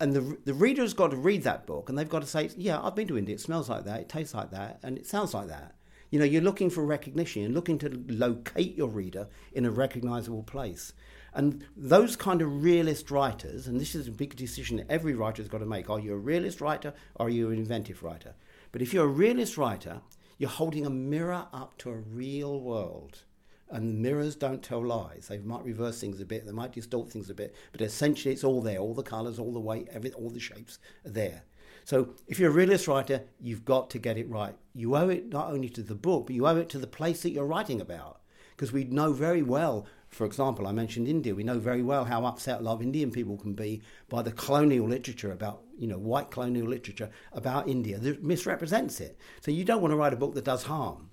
and 0.00 0.12
the 0.12 0.36
the 0.44 0.54
reader 0.54 0.82
has 0.82 0.94
got 0.94 1.10
to 1.10 1.16
read 1.16 1.42
that 1.44 1.66
book, 1.66 1.88
and 1.88 1.98
they've 1.98 2.08
got 2.08 2.22
to 2.22 2.28
say, 2.28 2.50
"Yeah, 2.56 2.80
I've 2.80 2.94
been 2.94 3.08
to 3.08 3.18
India. 3.18 3.34
It 3.34 3.40
smells 3.40 3.68
like 3.68 3.84
that. 3.84 4.00
It 4.00 4.08
tastes 4.08 4.34
like 4.34 4.50
that, 4.50 4.80
and 4.82 4.98
it 4.98 5.06
sounds 5.06 5.34
like 5.34 5.48
that." 5.48 5.74
You 6.14 6.20
know, 6.20 6.26
you're 6.26 6.42
looking 6.42 6.70
for 6.70 6.84
recognition. 6.84 7.42
You're 7.42 7.50
looking 7.50 7.76
to 7.80 7.90
locate 8.06 8.76
your 8.76 8.86
reader 8.86 9.26
in 9.52 9.64
a 9.64 9.70
recognizable 9.72 10.44
place. 10.44 10.92
And 11.32 11.66
those 11.76 12.14
kind 12.14 12.40
of 12.40 12.62
realist 12.62 13.10
writers, 13.10 13.66
and 13.66 13.80
this 13.80 13.96
is 13.96 14.06
a 14.06 14.12
big 14.12 14.36
decision 14.36 14.76
that 14.76 14.88
every 14.88 15.14
writer's 15.14 15.48
got 15.48 15.58
to 15.58 15.66
make 15.66 15.90
are 15.90 15.98
you 15.98 16.12
a 16.12 16.16
realist 16.16 16.60
writer 16.60 16.94
or 17.16 17.26
are 17.26 17.30
you 17.30 17.50
an 17.50 17.58
inventive 17.58 18.04
writer? 18.04 18.36
But 18.70 18.80
if 18.80 18.94
you're 18.94 19.06
a 19.06 19.08
realist 19.08 19.58
writer, 19.58 20.02
you're 20.38 20.50
holding 20.50 20.86
a 20.86 20.90
mirror 20.90 21.48
up 21.52 21.76
to 21.78 21.90
a 21.90 21.96
real 21.96 22.60
world. 22.60 23.24
And 23.68 24.00
mirrors 24.00 24.36
don't 24.36 24.62
tell 24.62 24.86
lies. 24.86 25.26
They 25.28 25.38
might 25.38 25.64
reverse 25.64 26.00
things 26.00 26.20
a 26.20 26.24
bit, 26.24 26.46
they 26.46 26.52
might 26.52 26.74
distort 26.74 27.10
things 27.10 27.28
a 27.28 27.34
bit, 27.34 27.56
but 27.72 27.80
essentially 27.80 28.32
it's 28.32 28.44
all 28.44 28.62
there. 28.62 28.78
All 28.78 28.94
the 28.94 29.02
colours, 29.02 29.40
all 29.40 29.52
the 29.52 29.58
weight, 29.58 29.88
every, 29.90 30.12
all 30.12 30.30
the 30.30 30.38
shapes 30.38 30.78
are 31.04 31.10
there. 31.10 31.42
So 31.84 32.14
if 32.26 32.38
you're 32.38 32.50
a 32.50 32.54
realist 32.54 32.88
writer, 32.88 33.22
you've 33.40 33.64
got 33.64 33.90
to 33.90 33.98
get 33.98 34.18
it 34.18 34.28
right. 34.28 34.54
You 34.74 34.96
owe 34.96 35.08
it 35.08 35.28
not 35.28 35.52
only 35.52 35.68
to 35.70 35.82
the 35.82 35.94
book, 35.94 36.26
but 36.26 36.34
you 36.34 36.46
owe 36.46 36.56
it 36.56 36.68
to 36.70 36.78
the 36.78 36.86
place 36.86 37.22
that 37.22 37.30
you're 37.30 37.46
writing 37.46 37.80
about. 37.80 38.20
Because 38.56 38.72
we 38.72 38.84
know 38.84 39.12
very 39.12 39.42
well 39.42 39.86
for 40.14 40.24
example, 40.24 40.68
I 40.68 40.72
mentioned 40.72 41.08
India. 41.08 41.34
We 41.34 41.42
know 41.42 41.58
very 41.58 41.82
well 41.82 42.04
how 42.04 42.24
upset 42.24 42.60
a 42.60 42.62
lot 42.62 42.74
of 42.74 42.82
Indian 42.82 43.10
people 43.10 43.36
can 43.36 43.52
be 43.52 43.82
by 44.08 44.22
the 44.22 44.30
colonial 44.30 44.86
literature 44.86 45.32
about, 45.32 45.62
you 45.76 45.88
know, 45.88 45.98
white 45.98 46.30
colonial 46.30 46.68
literature 46.68 47.10
about 47.32 47.68
India 47.68 47.98
that 47.98 48.22
misrepresents 48.22 49.00
it. 49.00 49.18
So 49.40 49.50
you 49.50 49.64
don't 49.64 49.82
want 49.82 49.90
to 49.90 49.96
write 49.96 50.12
a 50.12 50.16
book 50.16 50.34
that 50.34 50.44
does 50.44 50.62
harm. 50.62 51.10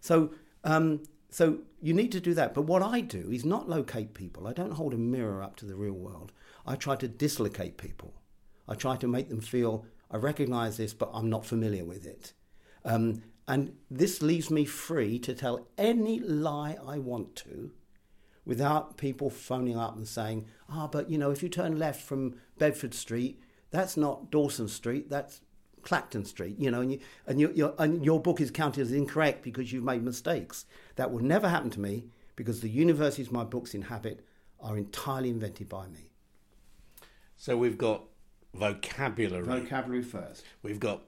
So, 0.00 0.34
um, 0.64 1.04
so 1.30 1.58
you 1.80 1.94
need 1.94 2.10
to 2.12 2.20
do 2.20 2.34
that. 2.34 2.54
But 2.54 2.62
what 2.62 2.82
I 2.82 3.00
do 3.00 3.30
is 3.30 3.44
not 3.44 3.68
locate 3.68 4.14
people. 4.14 4.48
I 4.48 4.52
don't 4.52 4.72
hold 4.72 4.94
a 4.94 4.98
mirror 4.98 5.40
up 5.40 5.54
to 5.56 5.64
the 5.64 5.76
real 5.76 5.94
world. 5.94 6.32
I 6.66 6.74
try 6.74 6.96
to 6.96 7.08
dislocate 7.08 7.78
people. 7.78 8.14
I 8.66 8.74
try 8.74 8.96
to 8.96 9.06
make 9.06 9.28
them 9.28 9.40
feel 9.40 9.86
I 10.14 10.16
recognise 10.16 10.76
this, 10.76 10.94
but 10.94 11.10
I'm 11.12 11.28
not 11.28 11.44
familiar 11.44 11.84
with 11.84 12.06
it. 12.06 12.34
Um, 12.84 13.24
and 13.48 13.74
this 13.90 14.22
leaves 14.22 14.48
me 14.48 14.64
free 14.64 15.18
to 15.18 15.34
tell 15.34 15.66
any 15.76 16.20
lie 16.20 16.78
I 16.86 16.98
want 16.98 17.34
to 17.36 17.72
without 18.44 18.96
people 18.96 19.28
phoning 19.28 19.76
up 19.76 19.96
and 19.96 20.06
saying, 20.06 20.46
ah, 20.70 20.86
but 20.86 21.10
you 21.10 21.18
know, 21.18 21.32
if 21.32 21.42
you 21.42 21.48
turn 21.48 21.80
left 21.80 22.00
from 22.00 22.36
Bedford 22.58 22.94
Street, 22.94 23.40
that's 23.72 23.96
not 23.96 24.30
Dawson 24.30 24.68
Street, 24.68 25.10
that's 25.10 25.40
Clacton 25.82 26.24
Street, 26.24 26.60
you 26.60 26.70
know, 26.70 26.80
and, 26.80 26.92
you, 26.92 27.00
and, 27.26 27.40
you, 27.40 27.74
and 27.76 28.04
your 28.04 28.20
book 28.22 28.40
is 28.40 28.52
counted 28.52 28.82
as 28.82 28.92
incorrect 28.92 29.42
because 29.42 29.72
you've 29.72 29.82
made 29.82 30.04
mistakes. 30.04 30.64
That 30.94 31.10
will 31.10 31.24
never 31.24 31.48
happen 31.48 31.70
to 31.70 31.80
me 31.80 32.04
because 32.36 32.60
the 32.60 32.70
universes 32.70 33.32
my 33.32 33.42
books 33.42 33.74
inhabit 33.74 34.24
are 34.60 34.78
entirely 34.78 35.30
invented 35.30 35.68
by 35.68 35.88
me. 35.88 36.12
So 37.36 37.56
we've 37.56 37.76
got 37.76 38.04
vocabulary. 38.54 39.44
Vocabulary 39.44 40.02
first. 40.02 40.44
We've 40.62 40.80
got 40.80 41.02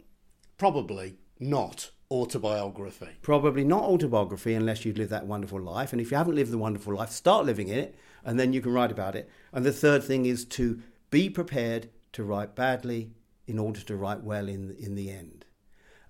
probably 0.58 1.16
not 1.38 1.90
autobiography? 2.10 3.08
Probably 3.22 3.64
not 3.64 3.82
autobiography 3.82 4.54
unless 4.54 4.84
you've 4.84 4.98
lived 4.98 5.10
that 5.10 5.26
wonderful 5.26 5.60
life. 5.60 5.92
And 5.92 6.00
if 6.00 6.10
you 6.10 6.16
haven't 6.16 6.36
lived 6.36 6.50
the 6.50 6.58
wonderful 6.58 6.94
life, 6.94 7.10
start 7.10 7.46
living 7.46 7.68
it 7.68 7.96
and 8.24 8.38
then 8.38 8.52
you 8.52 8.60
can 8.60 8.72
write 8.72 8.92
about 8.92 9.16
it. 9.16 9.30
And 9.52 9.64
the 9.64 9.72
third 9.72 10.02
thing 10.04 10.26
is 10.26 10.44
to 10.46 10.80
be 11.10 11.30
prepared 11.30 11.90
to 12.12 12.24
write 12.24 12.54
badly 12.54 13.12
in 13.46 13.58
order 13.58 13.80
to 13.80 13.96
write 13.96 14.22
well 14.22 14.48
in, 14.48 14.74
in 14.78 14.94
the 14.94 15.10
end. 15.10 15.44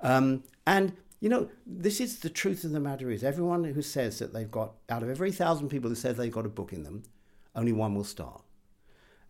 Um, 0.00 0.44
and, 0.66 0.96
you 1.20 1.28
know, 1.28 1.50
this 1.66 2.00
is 2.00 2.20
the 2.20 2.30
truth 2.30 2.64
of 2.64 2.72
the 2.72 2.80
matter 2.80 3.10
is 3.10 3.24
everyone 3.24 3.64
who 3.64 3.82
says 3.82 4.18
that 4.18 4.32
they've 4.32 4.50
got, 4.50 4.74
out 4.88 5.02
of 5.02 5.10
every 5.10 5.32
thousand 5.32 5.68
people 5.68 5.90
who 5.90 5.96
says 5.96 6.16
they've 6.16 6.32
got 6.32 6.46
a 6.46 6.50
book 6.50 6.72
in 6.72 6.84
them, 6.84 7.02
only 7.54 7.72
one 7.72 7.94
will 7.94 8.04
start. 8.04 8.42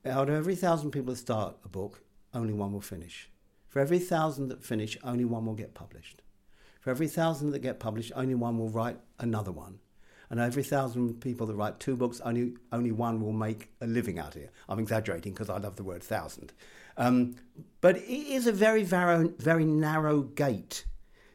Out 0.09 0.29
of 0.29 0.37
every 0.37 0.55
thousand 0.55 0.93
people 0.93 1.13
that 1.13 1.19
start 1.19 1.57
a 1.65 1.69
book, 1.69 2.01
only 2.33 2.53
one 2.53 2.73
will 2.73 2.81
finish. 2.81 3.29
For 3.69 3.81
every 3.81 3.99
thousand 3.99 4.49
that 4.49 4.63
finish, 4.63 4.97
only 5.03 5.25
one 5.25 5.45
will 5.47 5.55
get 5.55 5.75
published. 5.75 6.23
For 6.81 6.91
every 6.91 7.09
thousand 7.09 7.51
that 7.51 7.59
get 7.59 7.81
published, 7.81 8.13
only 8.15 8.37
one 8.37 8.57
will 8.57 8.69
write 8.69 8.99
another 9.19 9.51
one. 9.51 9.81
And 10.31 10.39
every 10.39 10.63
thousand 10.63 11.21
people 11.21 11.47
that 11.49 11.55
write 11.55 11.81
two 11.81 11.97
books, 11.97 12.21
only, 12.25 12.55
only 12.73 12.93
one 12.93 13.21
will 13.21 13.33
make 13.33 13.71
a 13.81 13.87
living 13.87 14.19
out 14.19 14.37
of 14.37 14.43
it. 14.43 14.53
I'm 14.69 14.79
exaggerating 14.79 15.33
because 15.33 15.51
I 15.51 15.59
love 15.59 15.77
the 15.77 15.85
word 15.85 16.03
thousand. 16.03 16.53
Um, 16.97 17.37
but 17.81 17.97
it 17.97 18.09
is 18.09 18.47
a 18.47 18.53
very, 18.53 18.85
very, 18.85 19.29
very 19.39 19.65
narrow 19.65 20.23
gate 20.23 20.85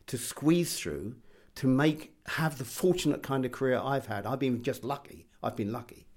to 0.08 0.18
squeeze 0.18 0.80
through 0.80 1.16
to 1.56 1.68
make 1.68 2.16
have 2.28 2.58
the 2.58 2.66
fortunate 2.66 3.22
kind 3.22 3.44
of 3.46 3.52
career 3.52 3.80
I've 3.84 4.08
had. 4.08 4.26
I've 4.26 4.40
been 4.40 4.64
just 4.64 4.84
lucky. 4.84 5.28
I've 5.44 5.56
been 5.56 5.72
lucky. 5.72 6.08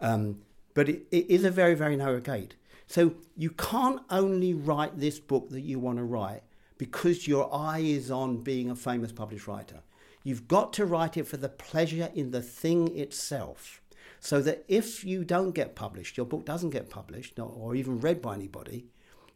Um, 0.00 0.40
but 0.78 0.88
it, 0.88 1.08
it 1.10 1.26
is 1.28 1.42
a 1.44 1.50
very, 1.50 1.74
very 1.74 1.96
narrow 1.96 2.20
gate. 2.20 2.54
So 2.86 3.14
you 3.36 3.50
can't 3.50 4.00
only 4.10 4.54
write 4.54 4.96
this 4.96 5.18
book 5.18 5.50
that 5.50 5.62
you 5.62 5.80
want 5.80 5.98
to 5.98 6.04
write 6.04 6.44
because 6.78 7.26
your 7.26 7.52
eye 7.52 7.80
is 7.80 8.12
on 8.12 8.44
being 8.44 8.70
a 8.70 8.76
famous 8.76 9.10
published 9.10 9.48
writer. 9.48 9.82
You've 10.22 10.46
got 10.46 10.72
to 10.74 10.86
write 10.86 11.16
it 11.16 11.26
for 11.26 11.36
the 11.36 11.48
pleasure 11.48 12.10
in 12.14 12.30
the 12.30 12.42
thing 12.42 12.96
itself. 12.96 13.82
So 14.20 14.40
that 14.42 14.64
if 14.68 15.04
you 15.04 15.24
don't 15.24 15.50
get 15.50 15.74
published, 15.74 16.16
your 16.16 16.26
book 16.26 16.44
doesn't 16.44 16.70
get 16.70 16.90
published 16.90 17.40
or 17.40 17.74
even 17.74 17.98
read 17.98 18.22
by 18.22 18.36
anybody, 18.36 18.86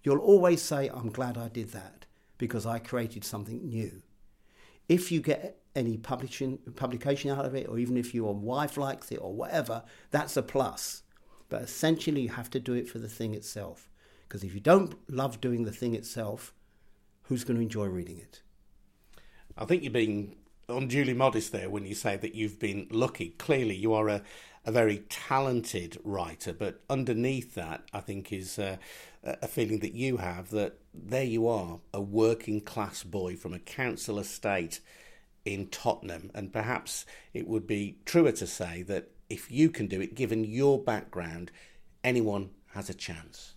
you'll 0.05 0.19
always 0.19 0.63
say, 0.63 0.91
I'm 0.95 1.11
glad 1.11 1.37
I 1.37 1.49
did 1.49 1.73
that 1.73 2.07
because 2.39 2.67
I 2.67 2.79
created 2.79 3.25
something 3.25 3.67
new. 3.69 4.03
If 4.89 5.11
you 5.11 5.21
get 5.21 5.59
any 5.75 5.97
publishing, 5.97 6.59
publication 6.77 7.33
out 7.33 7.47
of 7.47 7.57
it, 7.57 7.69
or 7.69 7.81
even 7.81 7.97
if 7.97 8.15
your 8.15 8.33
wife 8.33 8.77
likes 8.77 9.11
it 9.11 9.17
or 9.17 9.35
whatever, 9.35 9.83
that's 10.13 10.37
a 10.37 10.43
plus. 10.45 11.02
But 11.53 11.61
essentially, 11.61 12.23
you 12.23 12.29
have 12.31 12.49
to 12.53 12.61
do 12.61 12.73
it 12.73 12.89
for 12.89 12.99
the 12.99 13.11
thing 13.11 13.35
itself. 13.35 13.91
Because 14.27 14.43
if 14.43 14.55
you 14.55 14.61
don't 14.61 14.95
love 15.07 15.39
doing 15.39 15.65
the 15.65 15.71
thing 15.71 15.95
itself, 15.95 16.55
who's 17.25 17.45
going 17.45 17.59
to 17.59 17.63
enjoy 17.63 17.89
reading 17.89 18.17
it? 18.17 18.41
I 19.59 19.67
think 19.67 19.83
you're 19.83 19.93
being 19.93 20.37
unduly 20.71 21.13
modest 21.13 21.53
there 21.53 21.69
when 21.69 21.85
you 21.85 21.95
say 21.95 22.17
that 22.17 22.35
you've 22.35 22.59
been 22.59 22.87
lucky. 22.91 23.35
Clearly, 23.37 23.77
you 23.77 23.93
are 23.93 24.09
a, 24.09 24.23
a 24.65 24.73
very 24.73 25.01
talented 25.11 25.99
writer, 26.05 26.55
but 26.55 26.81
underneath 26.89 27.55
that, 27.55 27.83
I 27.93 28.01
think, 28.01 28.33
is 28.33 28.59
uh, 28.59 28.79
a 29.23 29.47
feeling 29.47 29.81
that 29.81 29.93
you 29.93 30.17
have 30.17 30.49
that 30.53 30.79
there 30.95 31.23
you 31.23 31.47
are, 31.47 31.81
a 31.93 32.01
working 32.01 32.63
class 32.63 33.03
boy 33.03 33.37
from 33.37 33.53
a 33.53 33.59
council 33.59 34.19
estate 34.19 34.81
in 35.45 35.67
Tottenham, 35.67 36.31
and 36.35 36.51
perhaps 36.51 37.05
it 37.35 37.47
would 37.47 37.67
be 37.67 37.99
truer 38.07 38.33
to 38.33 38.47
say 38.47 38.81
that 38.85 39.11
if 39.33 39.51
you 39.51 39.71
can 39.71 39.87
do 39.87 40.01
it, 40.01 40.15
given 40.15 40.45
your 40.45 40.79
background, 40.79 41.51
anyone 42.05 42.51
has 42.75 42.91
a 42.91 42.95
chance. 42.95 43.55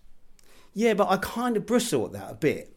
Yeah, 0.73 0.93
but 0.93 1.09
I 1.09 1.17
kind 1.17 1.55
of 1.57 1.65
bristle 1.65 2.05
at 2.05 2.13
that 2.13 2.31
a 2.31 2.35
bit 2.35 2.75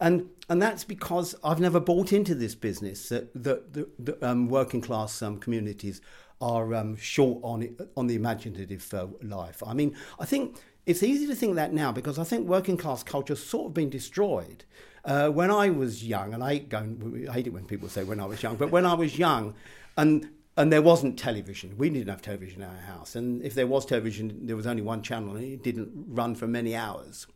and 0.00 0.28
and 0.48 0.62
that's 0.62 0.84
because 0.84 1.34
I've 1.44 1.60
never 1.60 1.80
bought 1.80 2.12
into 2.12 2.34
this 2.34 2.54
business 2.54 3.10
that 3.10 3.34
the, 3.34 3.88
the, 3.98 4.16
um, 4.26 4.48
working 4.48 4.80
class 4.80 5.20
um, 5.22 5.38
communities 5.38 6.00
are 6.40 6.74
um, 6.74 6.96
short 6.96 7.40
on 7.42 7.76
on 7.96 8.06
the 8.06 8.14
imaginative 8.14 8.92
uh, 8.94 9.08
life. 9.22 9.62
I 9.66 9.74
mean, 9.74 9.96
I 10.18 10.24
think 10.24 10.56
it's 10.86 11.02
easy 11.02 11.26
to 11.26 11.34
think 11.34 11.56
that 11.56 11.72
now 11.72 11.92
because 11.92 12.18
I 12.18 12.24
think 12.24 12.48
working 12.48 12.76
class 12.76 13.02
culture 13.02 13.32
has 13.32 13.42
sort 13.42 13.66
of 13.66 13.74
been 13.74 13.90
destroyed. 13.90 14.64
Uh, 15.04 15.30
when 15.30 15.50
I 15.50 15.70
was 15.70 16.04
young, 16.04 16.34
and 16.34 16.44
I 16.44 16.54
hate, 16.54 16.68
going, 16.68 17.26
I 17.28 17.32
hate 17.32 17.46
it 17.46 17.52
when 17.52 17.64
people 17.64 17.88
say 17.88 18.04
when 18.04 18.20
I 18.20 18.26
was 18.26 18.42
young, 18.42 18.56
but 18.56 18.70
when 18.70 18.84
I 18.84 18.94
was 18.94 19.18
young, 19.18 19.54
and 19.96 20.28
and 20.58 20.72
there 20.72 20.82
wasn't 20.82 21.16
television. 21.16 21.78
We 21.78 21.88
didn't 21.88 22.08
have 22.08 22.20
television 22.20 22.62
in 22.62 22.68
our 22.68 22.76
house, 22.76 23.14
and 23.14 23.40
if 23.42 23.54
there 23.54 23.68
was 23.68 23.86
television, 23.86 24.46
there 24.46 24.56
was 24.56 24.66
only 24.66 24.82
one 24.82 25.02
channel, 25.02 25.36
and 25.36 25.44
it 25.44 25.62
didn't 25.62 25.90
run 26.08 26.34
for 26.34 26.48
many 26.48 26.74
hours. 26.74 27.28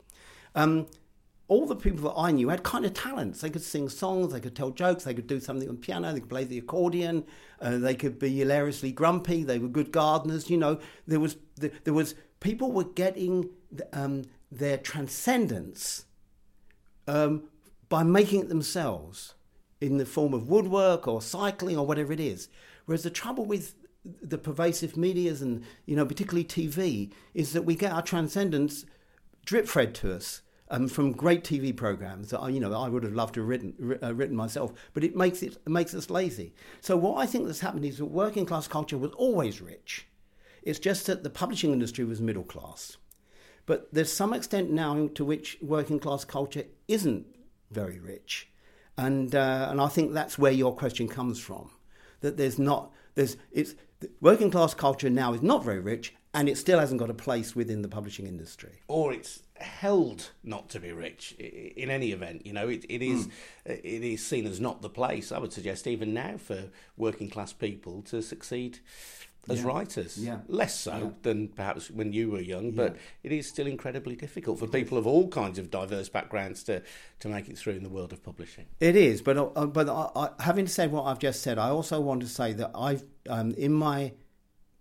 Um, 0.56 0.88
all 1.46 1.66
the 1.66 1.76
people 1.76 2.10
that 2.10 2.18
I 2.18 2.32
knew 2.32 2.48
had 2.48 2.64
kind 2.64 2.84
of 2.84 2.94
talents. 2.94 3.40
They 3.40 3.50
could 3.50 3.62
sing 3.62 3.88
songs, 3.88 4.32
they 4.32 4.40
could 4.40 4.56
tell 4.56 4.70
jokes, 4.70 5.04
they 5.04 5.14
could 5.14 5.28
do 5.28 5.38
something 5.38 5.68
on 5.68 5.76
piano, 5.76 6.12
they 6.12 6.18
could 6.18 6.28
play 6.28 6.42
the 6.42 6.58
accordion, 6.58 7.24
uh, 7.60 7.78
they 7.78 7.94
could 7.94 8.18
be 8.18 8.36
hilariously 8.36 8.90
grumpy. 8.90 9.44
They 9.44 9.60
were 9.60 9.68
good 9.68 9.92
gardeners. 9.92 10.50
You 10.50 10.56
know, 10.56 10.80
there 11.06 11.20
was 11.20 11.36
there 11.56 11.94
was 11.94 12.16
people 12.40 12.72
were 12.72 12.84
getting 12.84 13.50
um, 13.92 14.24
their 14.50 14.78
transcendence 14.78 16.06
um, 17.06 17.44
by 17.88 18.02
making 18.02 18.40
it 18.40 18.48
themselves 18.48 19.34
in 19.80 19.98
the 19.98 20.06
form 20.06 20.34
of 20.34 20.48
woodwork 20.48 21.06
or 21.06 21.22
cycling 21.22 21.76
or 21.76 21.86
whatever 21.86 22.12
it 22.12 22.20
is. 22.20 22.48
Whereas 22.86 23.02
the 23.02 23.10
trouble 23.10 23.44
with 23.44 23.74
the 24.04 24.38
pervasive 24.38 24.96
medias 24.96 25.42
and 25.42 25.62
you 25.86 25.94
know 25.94 26.04
particularly 26.04 26.44
TV 26.44 27.12
is 27.34 27.52
that 27.52 27.62
we 27.62 27.76
get 27.76 27.92
our 27.92 28.02
transcendence 28.02 28.84
drip 29.44 29.68
fed 29.68 29.94
to 29.94 30.12
us 30.14 30.42
um, 30.70 30.88
from 30.88 31.12
great 31.12 31.44
TV 31.44 31.76
programs 31.76 32.30
that 32.30 32.40
I, 32.40 32.48
you 32.48 32.58
know 32.58 32.72
I 32.72 32.88
would 32.88 33.04
have 33.04 33.14
loved 33.14 33.34
to 33.34 33.40
have 33.40 33.48
written 33.48 33.98
uh, 34.02 34.14
written 34.14 34.34
myself, 34.34 34.72
but 34.94 35.04
it 35.04 35.14
makes 35.14 35.42
it, 35.42 35.54
it 35.54 35.68
makes 35.68 35.94
us 35.94 36.10
lazy. 36.10 36.54
So 36.80 36.96
what 36.96 37.18
I 37.18 37.26
think 37.26 37.46
that's 37.46 37.60
happened 37.60 37.84
is 37.84 37.98
that 37.98 38.06
working 38.06 38.46
class 38.46 38.66
culture 38.66 38.98
was 38.98 39.12
always 39.12 39.60
rich. 39.60 40.06
It's 40.62 40.78
just 40.78 41.06
that 41.06 41.22
the 41.22 41.30
publishing 41.30 41.72
industry 41.72 42.04
was 42.04 42.20
middle 42.20 42.44
class. 42.44 42.96
But 43.66 43.92
there's 43.92 44.12
some 44.12 44.32
extent 44.32 44.70
now 44.70 45.08
to 45.14 45.24
which 45.24 45.58
working 45.60 45.98
class 46.00 46.24
culture 46.24 46.64
isn't 46.88 47.26
very 47.70 48.00
rich, 48.00 48.48
and 48.96 49.34
uh, 49.34 49.68
and 49.70 49.80
I 49.80 49.88
think 49.88 50.12
that's 50.12 50.38
where 50.38 50.52
your 50.52 50.74
question 50.74 51.06
comes 51.06 51.38
from. 51.38 51.70
That 52.22 52.36
there's 52.36 52.58
not 52.58 52.92
there's 53.14 53.36
it's 53.52 53.74
working 54.20 54.50
class 54.50 54.74
culture 54.74 55.10
now 55.10 55.32
is 55.34 55.42
not 55.42 55.64
very 55.64 55.80
rich, 55.80 56.14
and 56.34 56.48
it 56.48 56.56
still 56.58 56.78
hasn't 56.78 56.98
got 56.98 57.10
a 57.10 57.14
place 57.14 57.54
within 57.54 57.82
the 57.82 57.88
publishing 57.88 58.26
industry. 58.26 58.80
Or 58.88 59.12
it's 59.12 59.42
held 59.56 60.30
not 60.42 60.68
to 60.70 60.80
be 60.80 60.92
rich 60.92 61.32
in 61.32 61.90
any 61.90 62.12
event. 62.12 62.46
You 62.46 62.52
know, 62.52 62.68
it, 62.68 62.84
it 62.88 63.02
is 63.02 63.28
mm. 63.28 63.30
it 63.66 64.02
is 64.02 64.24
seen 64.24 64.46
as 64.46 64.60
not 64.60 64.82
the 64.82 64.88
place. 64.88 65.30
I 65.30 65.38
would 65.38 65.52
suggest 65.52 65.86
even 65.86 66.14
now 66.14 66.36
for 66.38 66.70
working 66.96 67.30
class 67.30 67.52
people 67.52 68.02
to 68.02 68.22
succeed 68.22 68.80
as 69.48 69.60
yeah. 69.60 69.66
writers. 69.66 70.18
Yeah. 70.18 70.38
Less 70.46 70.78
so 70.78 70.96
yeah. 70.96 71.10
than 71.22 71.48
perhaps 71.48 71.90
when 71.90 72.12
you 72.12 72.30
were 72.30 72.40
young, 72.40 72.70
but 72.72 72.96
it 73.22 73.32
is 73.32 73.48
still 73.48 73.66
incredibly 73.66 74.14
difficult 74.14 74.58
for 74.58 74.66
people 74.66 74.98
of 74.98 75.06
all 75.06 75.28
kinds 75.28 75.58
of 75.58 75.70
diverse 75.70 76.08
backgrounds 76.08 76.62
to, 76.64 76.82
to 77.20 77.28
make 77.28 77.48
it 77.48 77.58
through 77.58 77.74
in 77.74 77.82
the 77.82 77.88
world 77.88 78.12
of 78.12 78.22
publishing. 78.22 78.66
It 78.78 78.94
is, 78.94 79.20
but 79.20 79.36
uh, 79.36 79.66
but 79.66 79.88
I, 79.88 80.08
I, 80.14 80.42
having 80.42 80.66
said 80.66 80.92
what 80.92 81.04
I've 81.04 81.18
just 81.18 81.42
said, 81.42 81.58
I 81.58 81.70
also 81.70 82.00
want 82.00 82.22
to 82.22 82.28
say 82.28 82.52
that 82.52 82.70
I've 82.74 83.04
um, 83.28 83.52
in 83.52 83.72
my 83.72 84.12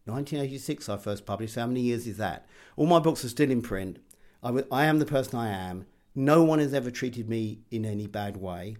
1986 0.05 0.89
I 0.89 0.97
first 0.97 1.25
published. 1.25 1.55
How 1.55 1.67
many 1.67 1.81
years 1.81 2.07
is 2.07 2.17
that? 2.17 2.47
All 2.75 2.85
my 2.85 2.99
books 2.99 3.23
are 3.25 3.29
still 3.29 3.51
in 3.51 3.61
print. 3.61 3.99
I, 4.43 4.47
w- 4.47 4.67
I 4.71 4.85
am 4.85 4.99
the 4.99 5.05
person 5.05 5.37
I 5.37 5.49
am. 5.49 5.85
No 6.15 6.43
one 6.43 6.59
has 6.59 6.73
ever 6.73 6.91
treated 6.91 7.29
me 7.29 7.59
in 7.69 7.85
any 7.85 8.07
bad 8.07 8.37
way. 8.37 8.77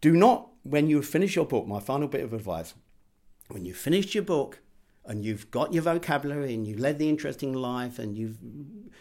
Do 0.00 0.12
not, 0.12 0.48
when 0.62 0.88
you 0.88 1.02
finish 1.02 1.36
your 1.36 1.46
book, 1.46 1.66
my 1.66 1.80
final 1.80 2.08
bit 2.08 2.22
of 2.22 2.32
advice, 2.32 2.74
when 3.48 3.64
you 3.64 3.74
finished 3.74 4.14
your 4.14 4.24
book, 4.24 4.60
and 5.04 5.24
you've 5.24 5.50
got 5.50 5.72
your 5.72 5.82
vocabulary 5.82 6.54
and 6.54 6.66
you've 6.66 6.78
led 6.78 6.98
the 6.98 7.08
interesting 7.08 7.52
life 7.52 7.98
and 7.98 8.16
you've 8.16 8.38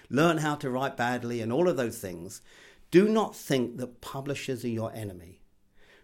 learned 0.09 0.39
how 0.39 0.55
to 0.55 0.69
write 0.69 0.97
badly 0.97 1.41
and 1.41 1.51
all 1.51 1.67
of 1.67 1.77
those 1.77 1.97
things, 1.97 2.41
do 2.91 3.07
not 3.07 3.35
think 3.35 3.77
that 3.77 4.01
publishers 4.01 4.63
are 4.63 4.69
your 4.69 4.93
enemy. 4.93 5.41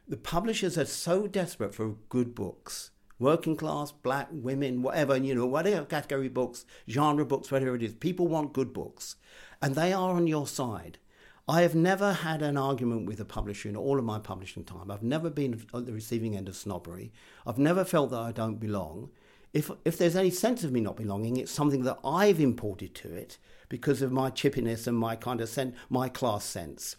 The 0.07 0.17
publishers 0.17 0.77
are 0.77 0.85
so 0.85 1.25
desperate 1.25 1.73
for 1.73 1.95
good 2.09 2.35
books, 2.35 2.91
working 3.17 3.55
class, 3.55 3.91
black, 3.91 4.27
women, 4.31 4.83
whatever, 4.83 5.17
you 5.17 5.33
know, 5.33 5.47
whatever 5.47 5.85
category 5.85 6.29
books, 6.29 6.65
genre 6.87 7.25
books, 7.25 7.51
whatever 7.51 7.75
it 7.75 7.81
is. 7.81 7.93
People 7.95 8.27
want 8.27 8.53
good 8.53 8.71
books, 8.71 9.15
and 9.61 9.73
they 9.73 9.93
are 9.93 10.11
on 10.11 10.27
your 10.27 10.45
side. 10.45 10.99
I 11.47 11.61
have 11.61 11.73
never 11.73 12.13
had 12.13 12.41
an 12.41 12.57
argument 12.57 13.07
with 13.07 13.19
a 13.19 13.25
publisher 13.25 13.69
in 13.69 13.75
all 13.75 13.97
of 13.97 14.05
my 14.05 14.19
publishing 14.19 14.63
time. 14.63 14.91
I've 14.91 15.03
never 15.03 15.29
been 15.29 15.53
at 15.73 15.85
the 15.85 15.93
receiving 15.93 16.35
end 16.35 16.49
of 16.49 16.55
snobbery. 16.55 17.11
I've 17.45 17.59
never 17.59 17.85
felt 17.85 18.11
that 18.11 18.19
I 18.19 18.31
don't 18.31 18.59
belong 18.59 19.09
if 19.55 19.71
if 19.85 19.97
there's 19.97 20.17
any 20.17 20.29
sense 20.29 20.65
of 20.65 20.73
me 20.73 20.81
not 20.81 20.97
belonging, 20.97 21.37
it's 21.37 21.51
something 21.51 21.83
that 21.83 21.99
I've 22.03 22.41
imported 22.41 22.93
to 22.95 23.13
it 23.13 23.37
because 23.69 24.01
of 24.01 24.11
my 24.11 24.29
chippiness 24.29 24.85
and 24.85 24.97
my 24.97 25.15
kind 25.15 25.39
of 25.39 25.47
sen- 25.47 25.75
my 25.89 26.09
class 26.09 26.43
sense. 26.43 26.97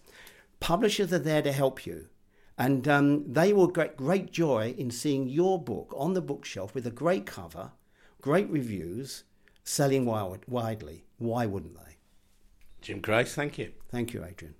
Publishers 0.58 1.12
are 1.12 1.18
there 1.18 1.42
to 1.42 1.52
help 1.52 1.84
you, 1.84 2.08
and 2.56 2.88
um, 2.88 3.30
they 3.30 3.52
will 3.52 3.66
get 3.66 3.98
great 3.98 4.32
joy 4.32 4.74
in 4.78 4.90
seeing 4.90 5.28
your 5.28 5.62
book 5.62 5.92
on 5.94 6.14
the 6.14 6.22
bookshelf 6.22 6.74
with 6.74 6.86
a 6.86 6.90
great 6.90 7.26
cover, 7.26 7.72
great 8.22 8.48
reviews, 8.48 9.24
selling 9.62 10.06
wild, 10.06 10.38
widely. 10.48 11.04
Why 11.18 11.44
wouldn't 11.44 11.74
they? 11.74 11.96
Jim 12.80 13.02
Crace, 13.02 13.34
thank 13.34 13.58
you. 13.58 13.72
Thank 13.90 14.14
you, 14.14 14.24
Adrian. 14.24 14.54